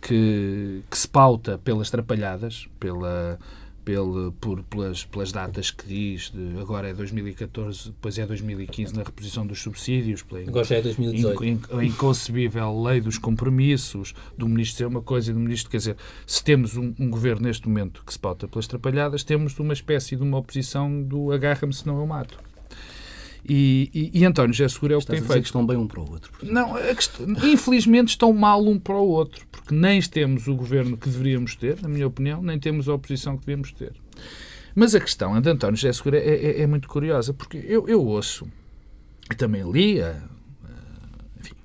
[0.02, 3.38] que, que se pauta pelas trapalhadas, pela
[3.84, 9.04] pelo, por, pelas, pelas datas que diz, de, agora é 2014, depois é 2015 na
[9.04, 11.44] reposição dos subsídios, pela agora já é 2018.
[11.44, 15.70] In, in, a inconcebível lei dos compromissos, do Ministro ser uma coisa e do Ministro,
[15.70, 19.58] quer dizer, se temos um, um, governo neste momento que se pauta pelas trapalhadas, temos
[19.60, 22.51] uma espécie de uma oposição do agarra-me se não eu mato.
[23.48, 25.42] E, e, e António José Seguro é o que tem feito.
[25.42, 26.32] que estão bem um para o outro.
[26.44, 31.10] Não, questão, infelizmente estão mal um para o outro, porque nem temos o governo que
[31.10, 33.94] deveríamos ter, na minha opinião, nem temos a oposição que devíamos ter.
[34.76, 38.48] Mas a questão de António José é, é, é muito curiosa, porque eu, eu ouço,
[39.30, 40.22] e também li a,
[41.40, 41.56] enfim,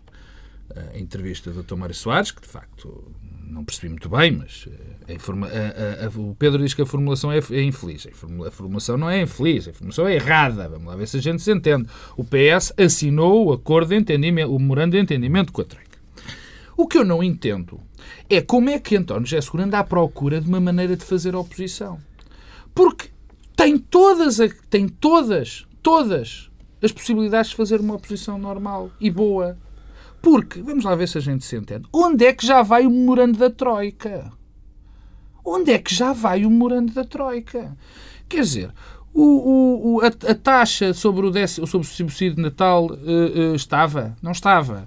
[0.74, 1.76] a entrevista do Dr.
[1.76, 3.12] Mário Soares, que de facto
[3.46, 4.68] não percebi muito bem, mas
[5.08, 8.06] a informa, a, a, o Pedro diz que a formulação é, é infeliz.
[8.06, 10.68] A, formulação não é infeliz, a formulação é errada.
[10.68, 11.88] Vamos lá ver se a gente se entende.
[12.16, 15.96] O PS assinou o acordo de entendimento, o memorando de entendimento com a Troika.
[16.76, 17.80] O que eu não entendo
[18.28, 21.34] é como é que António José Seguro anda à procura de uma maneira de fazer
[21.34, 21.98] oposição.
[22.74, 23.08] Porque
[23.56, 26.50] tem todas, tem todas, todas
[26.82, 29.56] as possibilidades de fazer uma oposição normal e boa.
[30.22, 32.90] Porque, vamos lá ver se a gente se entende, onde é que já vai o
[32.90, 34.32] memorando da Troika?
[35.44, 37.76] Onde é que já vai o memorando da Troika?
[38.28, 38.72] Quer dizer,
[39.18, 43.54] o, o, a, a, taxa sobre o, décimo, sobre o subsídio de Natal uh, uh,
[43.54, 44.14] estava?
[44.22, 44.86] Não estava.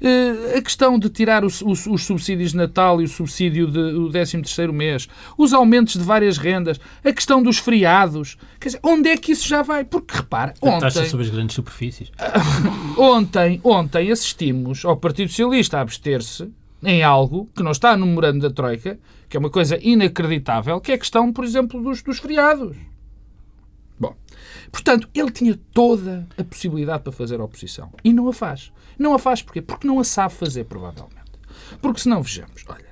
[0.00, 4.10] Uh, a questão de tirar os, os, os, subsídios de Natal e o subsídio do
[4.10, 8.36] 13 terceiro mês, os aumentos de várias rendas, a questão dos feriados.
[8.58, 9.84] Quer dizer, onde é que isso já vai?
[9.84, 10.76] Porque, repara, ontem...
[10.76, 12.10] A taxa sobre as grandes superfícies.
[12.98, 16.50] ontem, ontem assistimos ao Partido Socialista a abster-se
[16.82, 20.90] em algo que não está no memorando da Troika, que é uma coisa inacreditável, que
[20.90, 22.76] é a questão, por exemplo, dos, dos feriados.
[24.70, 27.92] Portanto, ele tinha toda a possibilidade para fazer a oposição.
[28.04, 28.72] E não a faz.
[28.98, 29.60] Não a faz porquê?
[29.60, 31.16] Porque não a sabe fazer, provavelmente.
[31.80, 32.90] Porque se não, vejamos, olha,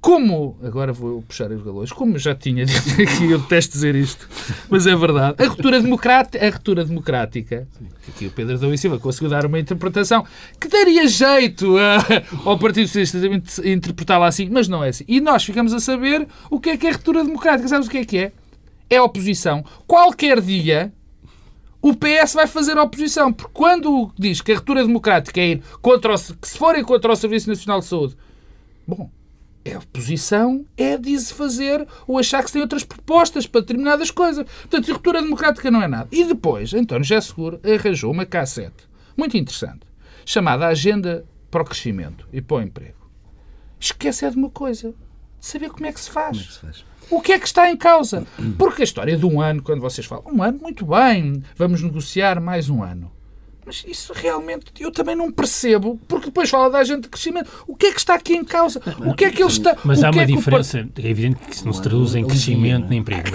[0.00, 4.28] como, agora vou puxar os galões, como já tinha dito aqui, eu detesto dizer isto,
[4.70, 7.68] mas é verdade, a ruptura democrática, a ruptura democrática
[8.08, 10.24] aqui o Pedro Adão e Silva conseguiu dar uma interpretação
[10.58, 13.18] que daria jeito a, ao Partido Socialista
[13.68, 15.04] interpretá-la assim, mas não é assim.
[15.06, 17.68] E nós ficamos a saber o que é que é a ruptura democrática.
[17.68, 18.32] Sabes o que é que é?
[18.90, 19.64] É oposição.
[19.86, 20.92] Qualquer dia
[21.80, 23.32] o PS vai fazer oposição.
[23.32, 27.10] Porque quando diz que a ruptura democrática é ir contra o, que se forem contra
[27.10, 28.16] o Serviço Nacional de Saúde,
[28.86, 29.10] bom,
[29.64, 34.44] é oposição, é diz fazer ou achar que se tem outras propostas para determinadas coisas.
[34.44, 36.08] Portanto, a ruptura democrática não é nada.
[36.10, 39.86] E depois, António José Seguro arranjou uma cassete muito interessante,
[40.24, 43.10] chamada Agenda para o Crescimento e para o Emprego.
[43.78, 44.94] Esquece é de uma coisa,
[45.38, 46.36] de saber como é que se faz.
[46.36, 46.89] Como é que se faz?
[47.10, 48.24] O que é que está em causa?
[48.56, 52.40] Porque a história de um ano, quando vocês falam, um ano, muito bem, vamos negociar
[52.40, 53.10] mais um ano.
[53.70, 57.48] Mas isso realmente eu também não percebo, porque depois fala da agente de crescimento.
[57.68, 58.82] O que é que está aqui em causa?
[58.98, 59.76] O que é que ele está.
[59.84, 60.88] Mas há uma é diferença.
[60.98, 63.28] É evidente que isso não se traduz em crescimento nem emprego.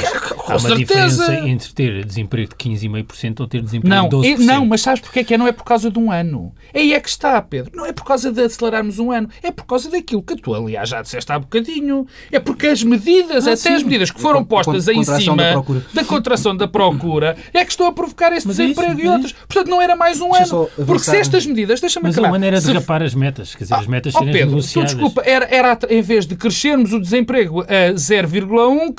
[0.46, 4.40] há uma diferença entre ter desemprego de 15,5% ou ter desemprego não, de 12%.
[4.40, 5.38] Não, mas sabes porque é que é?
[5.38, 6.54] Não é por causa de um ano.
[6.74, 7.72] Aí é que está, Pedro.
[7.74, 9.30] Não é por causa de acelerarmos um ano.
[9.42, 12.06] É por causa daquilo que tu, aliás, já disseste há bocadinho.
[12.30, 13.74] É porque as medidas, ah, até sim.
[13.74, 17.88] as medidas que foram postas em cima da, da, contração da procura, é que estão
[17.88, 19.32] a provocar esse mas desemprego isso, e outros.
[19.32, 20.70] Portanto, não era mais um ano.
[20.86, 22.30] Porque se estas medidas, deixa-me Mas acabar.
[22.30, 24.92] a maneira de rapar as metas, quer dizer, as metas ah, serem Pedro, negociadas.
[24.92, 28.94] Tu, desculpa, era, era em vez de crescermos o desemprego a 0,1,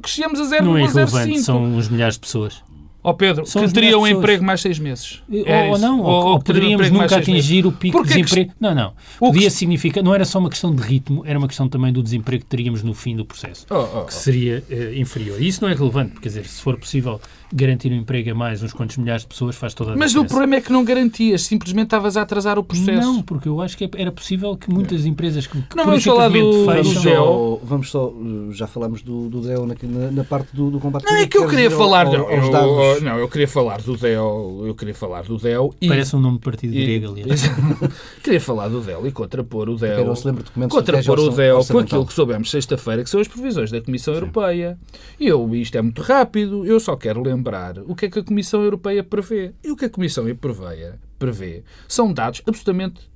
[0.00, 0.62] crescíamos a 0,05.
[0.62, 2.62] Não é irrelevante, são uns milhares de pessoas.
[3.04, 5.22] Ó oh Pedro, São que teriam um emprego mais seis meses.
[5.44, 8.52] É ou, não, ou, ou, ou poderíamos nunca atingir o pico de desemprego.
[8.60, 8.92] Não, não.
[9.18, 9.50] Podia que...
[9.50, 12.48] significar, não era só uma questão de ritmo, era uma questão também do desemprego que
[12.48, 15.42] teríamos no fim do processo, oh, oh, que seria uh, inferior.
[15.42, 17.20] E isso não é relevante, porque, quer dizer, se for possível
[17.52, 20.26] garantir um emprego a mais uns quantos milhares de pessoas faz toda a Mas diferença.
[20.26, 23.00] o problema é que não garantias, simplesmente estavas a atrasar o processo.
[23.00, 26.28] Não, porque eu acho que era possível que muitas empresas que, que não vamos falar
[26.28, 26.94] do, fecham...
[26.94, 27.60] do DEO.
[27.64, 28.12] Vamos só,
[28.50, 29.74] já falamos do, do DEO na,
[30.10, 31.04] na, parte do, do combate.
[31.04, 32.91] Não, é que eu queria falar, ao, aos dados.
[33.00, 35.88] Não, eu queria falar do DEO, eu queria falar do DEO e...
[35.88, 37.42] Parece um nome de partido e, grego, aliás.
[38.22, 40.04] queria falar do DEO e contrapor o DEO.
[40.04, 43.28] Não se lembra de contrapor o DEO com aquilo que soubemos sexta-feira, que são as
[43.28, 44.20] previsões da Comissão Sim.
[44.20, 44.78] Europeia.
[45.18, 48.24] E eu, isto é muito rápido, eu só quero lembrar o que é que a
[48.24, 49.54] Comissão Europeia prevê.
[49.62, 53.10] E o que a Comissão Europeia prevê são dados absolutamente.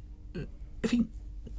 [0.85, 1.07] Enfim,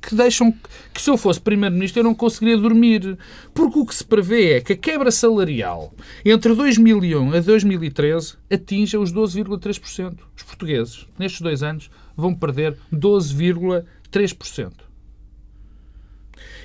[0.02, 0.54] que deixam
[0.94, 3.18] que se eu fosse Primeiro-Ministro eu não conseguiria dormir.
[3.54, 9.00] Porque o que se prevê é que a quebra salarial entre 2001 a 2013 atinja
[9.00, 10.20] os 12,3%.
[10.36, 14.74] Os portugueses, nestes dois anos, vão perder 12,3%.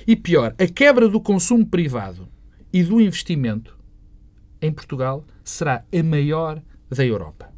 [0.05, 2.27] E pior, a quebra do consumo privado
[2.71, 3.77] e do investimento
[4.61, 7.52] em Portugal será a maior da Europa.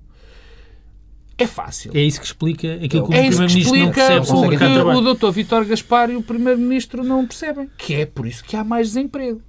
[1.38, 1.92] É fácil.
[1.94, 4.28] É isso que explica aquilo que é o Primeiro-Ministro não percebe.
[4.32, 7.70] O que o doutor Vítor Gaspar e o Primeiro-Ministro não percebem.
[7.78, 9.42] Que é por isso que há mais desemprego.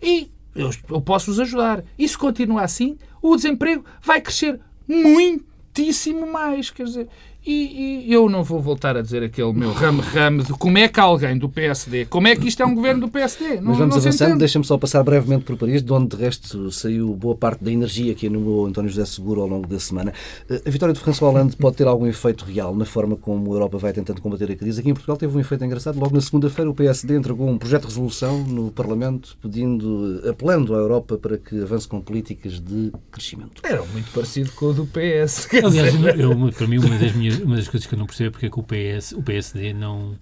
[0.00, 1.84] E eu, eu posso-vos ajudar.
[1.98, 6.70] E se continuar assim, o desemprego vai crescer muitíssimo mais.
[6.70, 7.08] Quer dizer,
[7.46, 11.00] e, e, eu não vou voltar a dizer aquele meu rame-rame de como é que
[11.00, 13.56] alguém do PSD, como é que isto é um governo do PSD.
[13.56, 17.14] Não, Mas vamos avançando, deixa-me só passar brevemente por Paris, de onde de resto saiu
[17.14, 20.12] boa parte da energia que anunciou António José Seguro ao longo da semana.
[20.48, 23.54] Eh, a vitória de François Hollande pode ter algum efeito real na forma como a
[23.54, 24.80] Europa vai tentando combater a crise.
[24.80, 25.98] Aqui em Portugal teve um efeito engraçado.
[25.98, 30.78] Logo na segunda-feira o PSD entregou um projeto de resolução no Parlamento pedindo, apelando à
[30.78, 33.62] Europa para que avance com políticas de crescimento.
[33.62, 35.48] Era muito parecido com o do PS.
[35.64, 38.28] Aliás, eu, para mim uma das minhas minhas, uma das coisas que eu não percebo
[38.28, 40.18] é porque é que o, PS, o PSD não,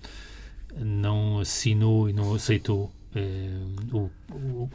[0.78, 3.48] não assinou e não aceitou eh,
[3.92, 4.70] o, o,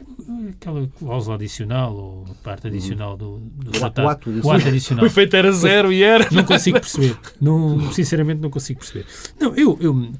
[0.50, 4.08] aquela cláusula adicional ou parte adicional do, do O tratado.
[4.08, 5.04] ato O ato adicional.
[5.04, 6.28] O efeito era zero e era.
[6.32, 7.16] Não consigo perceber.
[7.40, 9.06] Não, sinceramente, não consigo perceber.
[9.38, 10.12] Não, eu, eu,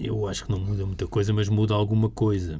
[0.00, 2.58] eu acho que não muda muita coisa, mas muda alguma coisa.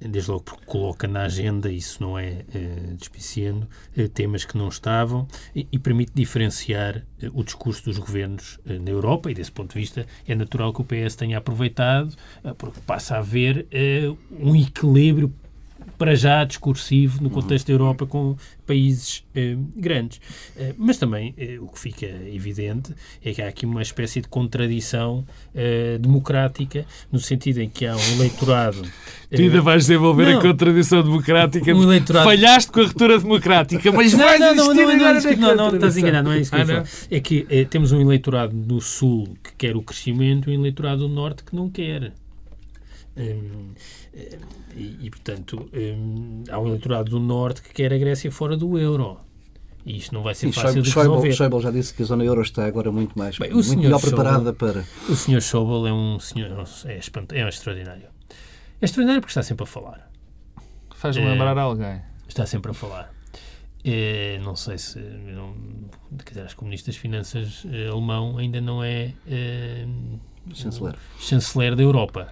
[0.00, 4.68] Desde logo porque coloca na agenda, isso não é eh, despiciando, eh, temas que não
[4.68, 9.74] estavam e, e permite diferenciar eh, o discurso dos governos na Europa e, desse ponto
[9.74, 12.16] de vista, é natural que o PS tenha aproveitado,
[12.56, 13.66] porque passa a haver
[14.30, 15.32] um equilíbrio
[16.00, 18.34] para já discursivo no contexto da Europa com
[18.66, 20.18] países eh, grandes.
[20.56, 24.28] Eh, mas também eh, o que fica evidente é que há aqui uma espécie de
[24.28, 28.80] contradição eh, democrática, no sentido em que há um eleitorado.
[29.30, 30.38] Tu ainda vais desenvolver Não.
[30.38, 31.72] a contradição democrática.
[31.74, 35.18] Um eleitorado- Falhaste com a ruptura democrática, mas não, vais não, não, não, não, é
[35.18, 36.74] isso que- na não, não, estás enganado, não é isso que eu Ah, não?
[36.86, 36.88] falar.
[37.10, 41.06] É que eh, temos um eleitorado do Sul que quer o crescimento e um eleitorado
[41.06, 42.12] do Norte que não quer.
[43.16, 43.36] Eh,
[44.74, 48.78] e, e, portanto, hum, há um eleitorado do Norte que quer a Grécia fora do
[48.78, 49.18] euro.
[49.86, 51.32] E isto não vai ser Sim, fácil Schäuble, de Schäuble, resolver.
[51.32, 53.98] Schäuble já disse que a zona euro está agora muito mais, Bem, muito senhor melhor
[54.00, 54.84] Schäuble- preparada para.
[55.08, 55.40] O Sr.
[55.40, 56.50] Schauble é um senhor,
[56.86, 58.08] é, espant- é extraordinário.
[58.80, 60.10] É extraordinário porque está sempre a falar.
[60.94, 61.30] Faz-me É.
[61.30, 62.02] lembrar alguém.
[62.28, 63.12] Está sempre a falar.
[63.82, 64.98] Eh, não sei se.
[64.98, 65.54] Não,
[66.22, 69.86] quer dizer, acho que o Ministro das Finanças eh, alemão ainda não é eh,
[70.52, 70.94] Chanceler.
[71.18, 72.28] chanceler da Europa.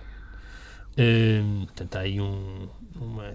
[0.99, 2.69] Eh, portanto, há aí um,
[3.01, 3.33] uma,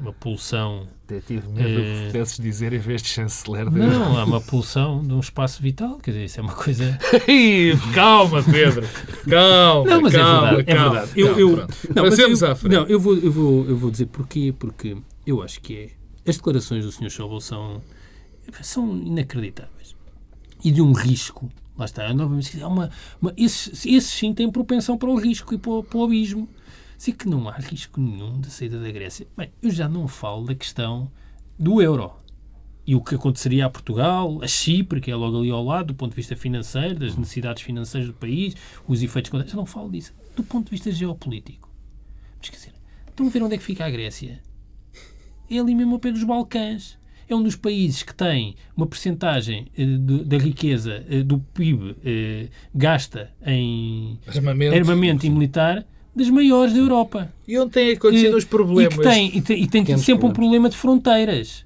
[0.00, 0.86] uma pulsão.
[1.04, 3.68] Até tive medo do Eh, que pudesses dizer em vez de chanceler.
[3.68, 5.98] de- Não, há uma pulsão de um espaço vital.
[5.98, 6.96] Quer dizer, isso é uma coisa.
[7.94, 8.86] Calma, Pedro.
[9.28, 10.70] Calma, Não, mas calma, é verdade.
[10.70, 10.90] É calma.
[11.00, 11.20] verdade.
[11.20, 11.74] Eu, Não, eu, pronto.
[11.94, 12.72] não, Passemos eu, à frente.
[12.72, 14.54] não, eu vou, eu, vou, eu vou dizer porquê.
[14.58, 15.90] Porque eu acho que é.
[16.30, 17.10] As declarações do Sr.
[17.10, 17.82] Schauble são,
[18.62, 19.96] são inacreditáveis.
[20.64, 21.50] E de um risco.
[21.76, 25.52] Lá está, eu novamente, há uma, uma, esses, esses sim têm propensão para o risco
[25.54, 26.48] e para o, para o abismo.
[27.02, 29.26] Sei que não há risco nenhum da saída da Grécia.
[29.36, 31.10] Bem, eu já não falo da questão
[31.58, 32.12] do euro
[32.86, 35.94] e o que aconteceria a Portugal, a Chipre, que é logo ali ao lado, do
[35.96, 38.54] ponto de vista financeiro, das necessidades financeiras do país,
[38.86, 39.32] os efeitos.
[39.50, 40.14] Já não falo disso.
[40.36, 41.68] Do ponto de vista geopolítico.
[42.38, 42.72] Mas quer dizer,
[43.08, 44.40] estão a ver onde é que fica a Grécia?
[45.50, 46.96] É ali mesmo ao pé dos Balcãs.
[47.28, 51.96] É um dos países que tem uma percentagem eh, de- da riqueza eh, do PIB
[52.04, 54.76] eh, gasta em Armamento.
[54.76, 57.32] armamento e militar das maiores da Europa.
[57.46, 58.94] E onde têm acontecido Eh, os problemas?
[58.94, 61.64] E que tem, e tem, e tem tido sempre um problema de fronteiras.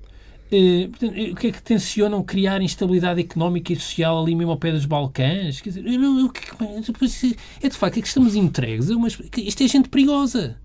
[0.52, 4.52] Eh, portanto, eh, o que é que tencionam criar instabilidade económica e social ali mesmo
[4.52, 5.60] ao pé dos Balcãs?
[5.60, 8.94] Quer dizer, eu não- eu- que- que- é de facto é que estamos entregues a
[9.40, 10.56] Isto é gente perigosa.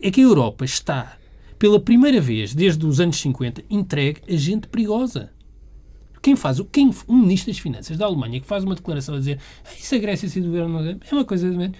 [0.00, 1.16] É que a Europa está,
[1.58, 5.30] pela primeira vez desde os anos 50, entregue a gente perigosa.
[6.22, 9.18] Quem faz, o- quem, um ministro das Finanças da Alemanha que faz uma declaração a
[9.18, 11.72] dizer "Ah, isso a Grécia se do governo não é é uma coisa, mas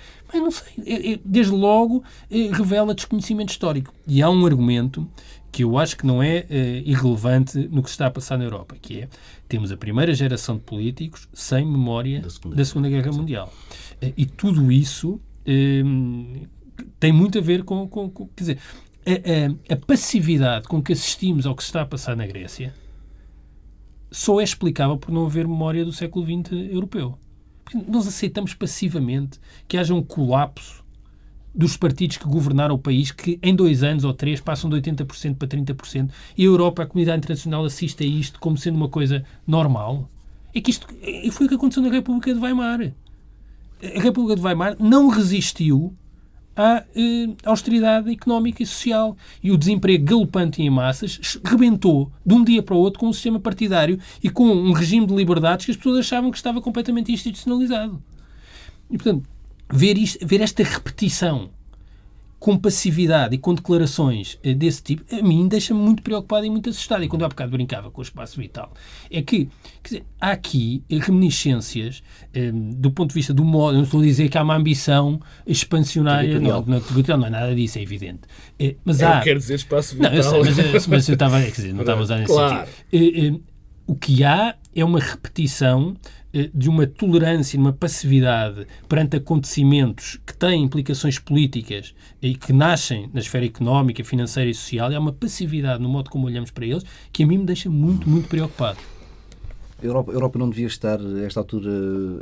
[0.42, 3.94] não sei, é- é- desde logo eh, revela desconhecimento histórico.
[4.06, 5.08] E há um argumento
[5.52, 8.44] que eu acho que não é eh, irrelevante no que se está a passar na
[8.44, 9.08] Europa, que é
[9.48, 13.52] temos a primeira geração de políticos sem memória Da Segunda da Segunda Guerra Mundial.
[14.00, 15.82] Eh, E tudo isso eh,
[16.98, 18.58] tem muito a ver com, com- com- quer dizer,
[19.06, 22.74] a, a- a passividade com que assistimos ao que se está a passar na Grécia
[24.12, 27.18] só é explicável por não haver memória do século XX europeu.
[27.64, 30.84] Porque nós aceitamos passivamente que haja um colapso
[31.54, 35.36] dos partidos que governaram o país que em dois anos ou três passam de 80%
[35.36, 39.24] para 30% e a Europa, a comunidade internacional assiste a isto como sendo uma coisa
[39.46, 40.08] normal.
[40.54, 42.92] É que isto é- foi o que aconteceu na República de Weimar.
[43.82, 45.94] A República de Weimar não resistiu
[46.56, 49.16] à eh, austeridade económica e social.
[49.42, 53.12] E o desemprego galopante em massas rebentou de um dia para o outro com um
[53.12, 57.12] sistema partidário e com um regime de liberdades que as pessoas achavam que estava completamente
[57.12, 58.02] institucionalizado.
[58.90, 59.28] E, portanto,
[59.70, 61.50] ver, isto, ver esta repetição
[62.42, 66.68] com passividade e com declarações eh, desse tipo, a mim deixa-me muito preocupado e muito
[66.70, 67.04] assustado.
[67.04, 68.72] E quando eu há bocado brincava com o espaço vital,
[69.12, 69.48] é que
[69.84, 72.02] dizer, há aqui reminiscências
[72.34, 75.20] eh, do ponto de vista do modo, não estou a dizer que há uma ambição
[75.46, 76.82] expansionária, não, não,
[77.18, 78.22] não é nada disso, é evidente.
[78.58, 79.18] Eh, mas É o há.
[79.18, 80.44] que quer dizer espaço Não, vital.
[80.44, 82.66] eu sei, mas, mas eu estava, quer dizer, não estava a usar nesse Claro.
[82.66, 82.74] sentido.
[82.92, 83.40] Eh, eh,
[83.86, 85.94] o que há é uma repetição
[86.54, 93.20] de uma tolerância, uma passividade perante acontecimentos que têm implicações políticas e que nascem na
[93.20, 96.84] esfera económica, financeira e social, e há uma passividade no modo como olhamos para eles
[97.12, 98.78] que a mim me deixa muito, muito preocupado.
[99.82, 101.70] A Europa, a Europa não devia estar, a esta altura,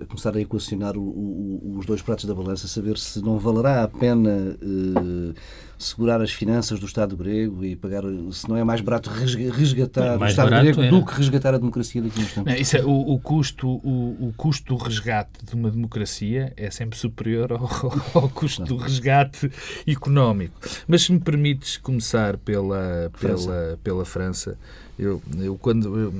[0.02, 3.82] a começar a equacionar o, o, os dois pratos da balança, saber se não valerá
[3.82, 5.34] a pena eh,
[5.80, 8.02] segurar as finanças do Estado grego e pagar,
[8.32, 12.02] se não é mais barato resgatar mais o Estado grego do que resgatar a democracia
[12.02, 12.54] daqui a uns tempos.
[12.54, 16.98] Isso é, o, o, custo, o, o custo do resgate de uma democracia é sempre
[16.98, 17.68] superior ao,
[18.14, 19.50] ao custo do resgate
[19.86, 20.54] económico.
[20.86, 23.78] Mas se me permites começar pela, pela, França.
[23.82, 24.58] pela França
[25.00, 26.14] eu, eu quando eu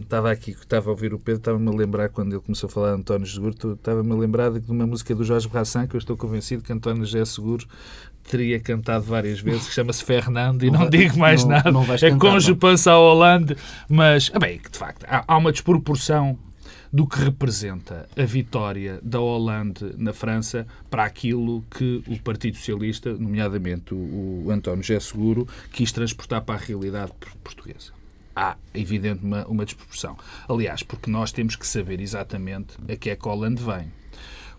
[0.00, 2.94] estava aqui, estava a ouvir o Pedro, estava-me a lembrar, quando ele começou a falar
[2.94, 6.16] de António Seguro, estava-me a lembrar de uma música do Jorge Brassan, que eu estou
[6.16, 7.66] convencido que António José Seguro
[8.22, 11.72] teria cantado várias vezes, que chama-se Fernando, e não, não digo mais não, nada.
[11.72, 13.56] Não é conjo pança à Holanda,
[13.88, 16.38] mas, ah, bem, que de facto, há, há uma desproporção
[16.92, 23.12] do que representa a vitória da Hollande na França para aquilo que o Partido Socialista,
[23.12, 27.12] nomeadamente o, o António José Seguro, quis transportar para a realidade
[27.42, 27.99] portuguesa
[28.34, 30.16] há, evidente, uma, uma desproporção.
[30.48, 33.92] Aliás, porque nós temos que saber exatamente a que é que a Holanda vem.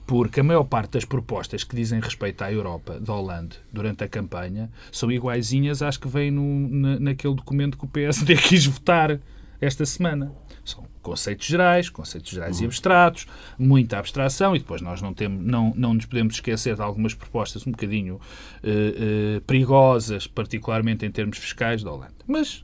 [0.06, 4.10] Porque a maior parte das propostas que dizem respeito à Europa da Holanda durante a
[4.10, 9.20] campanha são iguaizinhas às que vêm no, na, naquele documento que o PSD quis votar
[9.62, 10.34] esta semana.
[10.66, 13.26] São conceitos gerais, conceitos gerais e abstratos,
[13.58, 17.66] muita abstração, e depois nós não, temos, não, não nos podemos esquecer de algumas propostas
[17.66, 22.14] um bocadinho uh, uh, perigosas, particularmente em termos fiscais da Holanda.
[22.28, 22.64] Mas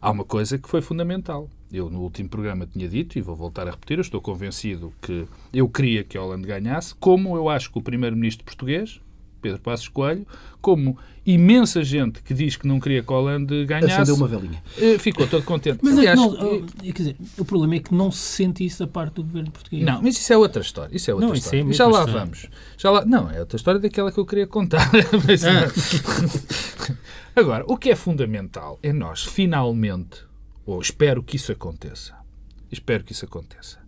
[0.00, 1.48] há uma coisa que foi fundamental.
[1.70, 5.26] Eu, no último programa, tinha dito, e vou voltar a repetir, eu estou convencido que
[5.52, 9.00] eu queria que a Holanda ganhasse, como eu acho que o primeiro-ministro português,
[9.40, 10.26] Pedro Passos Coelho,
[10.60, 13.92] como imensa gente que diz que não queria que a Holanda ganhasse...
[13.92, 14.62] Acendeu uma velinha.
[14.78, 15.78] Eh, ficou todo contente.
[15.82, 18.86] Mas Aliás, não, eh, quer dizer, o problema é que não se sente isso da
[18.86, 19.84] parte do governo português.
[19.84, 20.96] Não, mas isso é outra história.
[20.96, 21.60] Isso é outra não, história.
[21.68, 22.20] É Já lá história.
[22.20, 22.46] vamos.
[22.76, 23.04] Já lá...
[23.04, 24.90] Não, é outra história daquela que eu queria contar.
[25.26, 25.68] mas, ah.
[27.38, 30.26] Agora, o que é fundamental é nós, finalmente,
[30.66, 32.16] ou espero que isso aconteça,
[32.68, 33.78] espero que isso aconteça,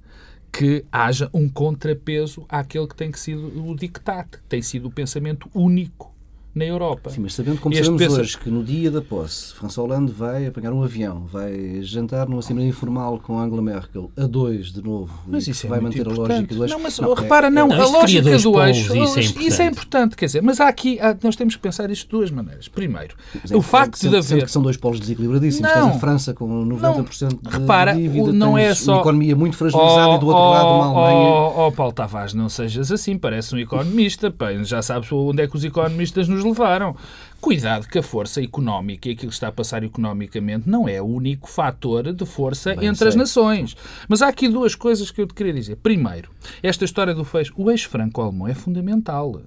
[0.52, 4.92] que haja um contrapeso àquele que tem que ser o dictate, que tem sido o
[4.92, 6.09] pensamento único
[6.54, 7.10] na Europa.
[7.10, 8.20] Sim, mas sabendo como sabemos pensa...
[8.20, 12.40] hoje que no dia da posse François Hollande vai apanhar um avião, vai jantar numa
[12.40, 16.20] Assembleia Informal com Angela Merkel, a dois de novo, mas isso é vai manter importante.
[16.20, 16.74] a lógica do eixo.
[16.74, 19.66] Não, mas não, repara, é, não, não a lógica do eixo, isso, é isso, é
[19.66, 22.68] importante, quer dizer, mas há aqui, há, nós temos que pensar isto de duas maneiras.
[22.68, 23.14] Primeiro,
[23.48, 24.44] é, o facto sendo, de haver...
[24.44, 28.58] que são dois polos desequilibradíssimos, não, estás em França com 90% de repara, dívida, não
[28.58, 28.94] é só...
[28.94, 31.30] uma economia muito fragilizada oh, e do outro oh, lado uma Alemanha...
[31.30, 34.34] Oh, oh, Paulo Tavares, não sejas assim, parece um economista,
[34.64, 36.96] já sabes onde é que os economistas nos levaram.
[37.40, 41.06] Cuidado que a força económica e aquilo que está a passar economicamente não é o
[41.06, 43.08] único fator de força Bem, entre sei.
[43.08, 43.76] as nações.
[44.08, 45.76] Mas há aqui duas coisas que eu te queria dizer.
[45.76, 46.30] Primeiro,
[46.62, 47.54] esta história do fecho.
[47.56, 49.40] O eixo franco-alemão é fundamental.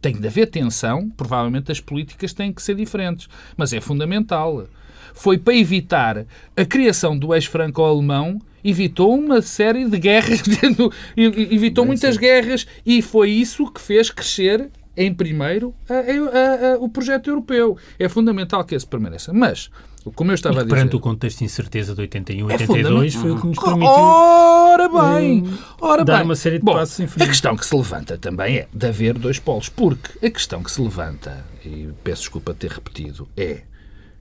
[0.00, 4.66] Tem de haver tensão, provavelmente as políticas têm que ser diferentes, mas é fundamental.
[5.12, 6.24] Foi para evitar
[6.56, 10.42] a criação do eixo franco-alemão evitou uma série de guerras,
[11.14, 16.88] evitou muitas guerras e foi isso que fez crescer em primeiro a, a, a, o
[16.88, 17.76] projeto europeu.
[17.98, 19.32] É fundamental que esse permaneça.
[19.32, 19.70] Mas,
[20.14, 20.74] como eu estava a dizer...
[20.74, 23.88] Perante o contexto de incerteza de 81 e é 82, foi o que nos permitiu...
[23.88, 25.44] Ora bem!
[25.80, 26.24] Ora dar bem.
[26.24, 27.26] uma série de Bom, passos em frente.
[27.26, 29.68] A questão que se levanta também é de haver dois polos.
[29.68, 33.62] Porque a questão que se levanta, e peço desculpa ter repetido, é...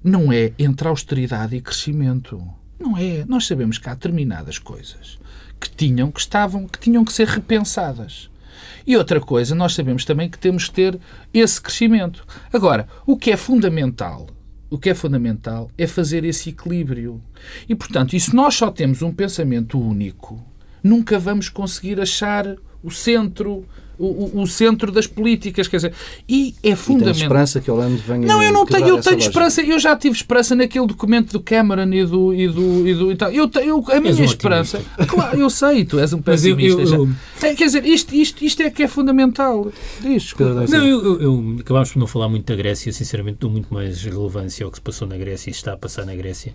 [0.03, 2.45] Não é entre austeridade e crescimento.
[2.77, 3.23] Não é.
[3.25, 5.17] Nós sabemos que há determinadas coisas
[5.63, 8.29] que tinham que estavam que tinham que ser repensadas.
[8.85, 10.99] E outra coisa, nós sabemos também que temos que ter
[11.33, 12.25] esse crescimento.
[12.51, 14.27] Agora, o que é fundamental,
[14.69, 17.21] o que é fundamental é fazer esse equilíbrio.
[17.67, 20.43] E, portanto, e se nós só temos um pensamento único,
[20.83, 23.65] nunca vamos conseguir achar o centro,
[23.97, 25.93] o, o, centro das políticas, quer dizer,
[26.27, 27.13] e é fundamental.
[27.13, 30.15] E esperança que Hollande venha Não, eu não tenho, eu tenho esperança, eu já tive
[30.15, 33.31] esperança naquele documento do Cameron e do e do e do e tal.
[33.31, 36.81] Eu, eu a minha um esperança, claro, eu sei, tu és um pessimista.
[36.81, 37.09] Eu, eu,
[37.41, 39.71] é, quer dizer, isto, isto, isto é que é fundamental.
[40.01, 40.33] Diz,
[40.69, 44.65] não, eu, eu, acabámos por não falar muito da Grécia, sinceramente dou muito mais relevância
[44.65, 46.53] ao que se passou na Grécia e está a passar na Grécia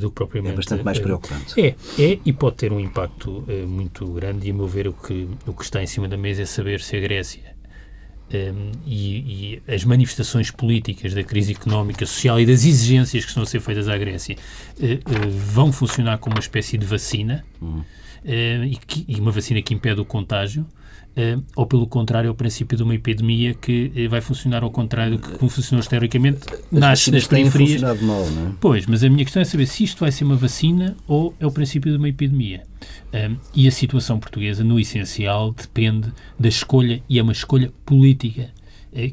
[0.00, 0.54] do que propriamente.
[0.54, 1.60] É bastante mais preocupante.
[1.60, 4.48] É, é e pode ter um impacto é, muito grande.
[4.48, 6.80] E, a meu ver, o que, o que está em cima da mesa é saber
[6.80, 7.52] se a Grécia
[8.32, 13.30] um, ehm, e, e, as manifestações políticas da crise económica, social e das exigências que
[13.30, 17.44] estão a ser feitas à Grécia uh, uh, vão funcionar como uma espécie de vacina
[17.60, 17.84] uh,
[18.24, 20.66] e, que, e, uma vacina que impede o contágio
[21.54, 25.18] ou pelo contrário, é o princípio de uma epidemia que uh, vai funcionar ao contrário
[25.18, 26.40] do que funcionou historicamente,
[26.70, 27.82] nasce nas periferias.
[28.02, 28.52] Mal, não é?
[28.60, 31.46] Pois, mas a minha questão é saber se isto vai ser uma vacina ou é
[31.46, 32.62] o princípio de uma epidemia.
[33.54, 38.50] E a situação portuguesa, no essencial, depende da escolha, e é uma escolha política,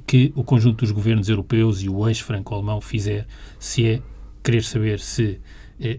[0.08, 3.28] que o conjunto dos governos europeus e o eixo franco-alemão fizer,
[3.60, 4.02] se é
[4.42, 5.40] querer saber se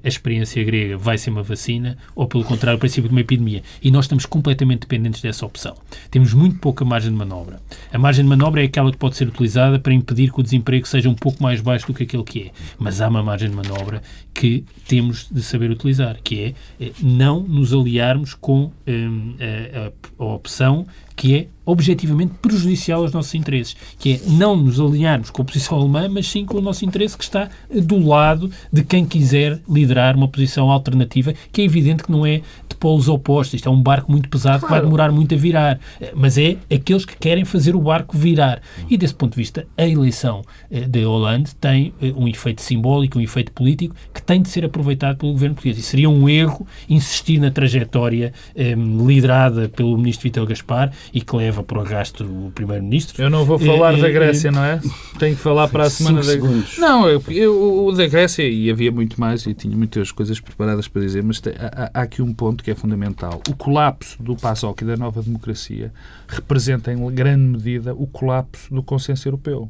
[0.05, 3.63] a experiência grega vai ser uma vacina ou, pelo contrário, o princípio de uma epidemia.
[3.83, 5.75] E nós estamos completamente dependentes dessa opção.
[6.11, 7.61] Temos muito pouca margem de manobra.
[7.93, 10.87] A margem de manobra é aquela que pode ser utilizada para impedir que o desemprego
[10.87, 12.51] seja um pouco mais baixo do que aquele que é.
[12.79, 14.03] Mas há uma margem de manobra
[14.35, 16.55] que temos de saber utilizar, que é
[16.85, 20.87] eh, não nos aliarmos com hum, a, a, a opção
[21.21, 25.79] que é objetivamente prejudicial aos nossos interesses, que é não nos aliarmos com a posição
[25.79, 30.17] alemã, mas sim com o nosso interesse que está do lado de quem quiser liderar
[30.17, 33.55] uma posição alternativa, que é evidente que não é de polos opostos.
[33.55, 34.67] Isto é um barco muito pesado claro.
[34.67, 35.79] que vai demorar muito a virar,
[36.15, 38.63] mas é aqueles que querem fazer o barco virar.
[38.89, 43.19] E desse ponto de vista, a eleição eh, de Hollande tem eh, um efeito simbólico,
[43.19, 45.79] um efeito político que tem de ser aproveitado pelo governo português.
[45.79, 51.37] E seria um erro insistir na trajetória eh, liderada pelo ministro Vitor Gaspar e que
[51.37, 53.23] leva por arrasto o primeiro-ministro.
[53.23, 54.81] Eu não vou falar da Grécia, não é?
[55.19, 56.81] Tenho que falar para a semana da Grécia.
[56.81, 60.89] Não, eu, eu, o da Grécia, e havia muito mais, e tinha muitas coisas preparadas
[60.89, 63.41] para dizer, mas há, há aqui um ponto que é fundamental.
[63.49, 65.93] O colapso do PASOK e da nova democracia
[66.29, 69.69] representa em grande medida o colapso do consenso europeu.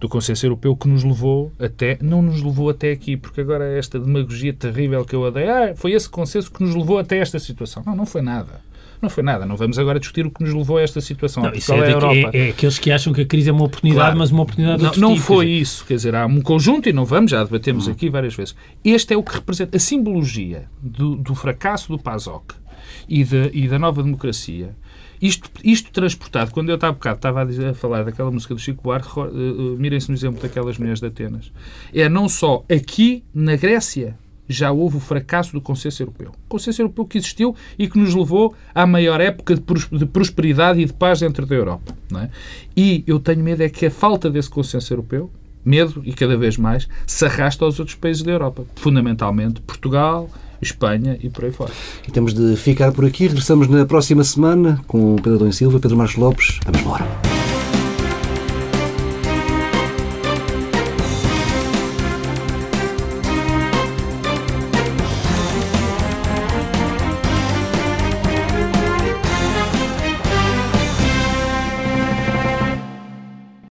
[0.00, 3.98] Do consenso europeu que nos levou até, não nos levou até aqui, porque agora esta
[3.98, 7.82] demagogia terrível que eu odeio, ah, foi esse consenso que nos levou até esta situação.
[7.86, 8.60] Não, não foi nada.
[9.02, 9.44] Não foi nada.
[9.44, 11.42] Não vamos agora discutir o que nos levou a esta situação.
[11.42, 12.30] Não, isso é, é, a Europa.
[12.32, 14.18] É, é, aqueles que acham que a crise é uma oportunidade, claro.
[14.18, 15.84] mas uma oportunidade Não, não foi isso.
[15.84, 17.92] Quer dizer, há um conjunto, e não vamos, já debatemos uhum.
[17.92, 18.54] aqui várias vezes.
[18.84, 22.54] Este é o que representa a simbologia do, do fracasso do PASOK
[23.08, 24.76] e, de, e da nova democracia.
[25.20, 28.60] Isto, isto transportado, quando eu estava, bocado, estava a, dizer, a falar daquela música do
[28.60, 31.52] Chico Buarque, uh, uh, mirem-se no exemplo daquelas mulheres de Atenas.
[31.94, 34.18] É não só aqui na Grécia,
[34.48, 36.30] já houve o fracasso do consenso europeu.
[36.30, 40.84] O consenso europeu que existiu e que nos levou à maior época de prosperidade e
[40.84, 41.94] de paz dentro da Europa.
[42.16, 42.28] É?
[42.76, 45.30] E eu tenho medo é que a falta desse consenso europeu,
[45.64, 48.64] medo e cada vez mais, se arrasta aos outros países da Europa.
[48.76, 50.28] Fundamentalmente Portugal,
[50.60, 51.72] Espanha e por aí fora.
[52.06, 53.26] E temos de ficar por aqui.
[53.26, 56.60] Regressamos na próxima semana com Pedro Dom Silva, Pedro Marcos Lopes.
[56.64, 57.31] Vamos embora.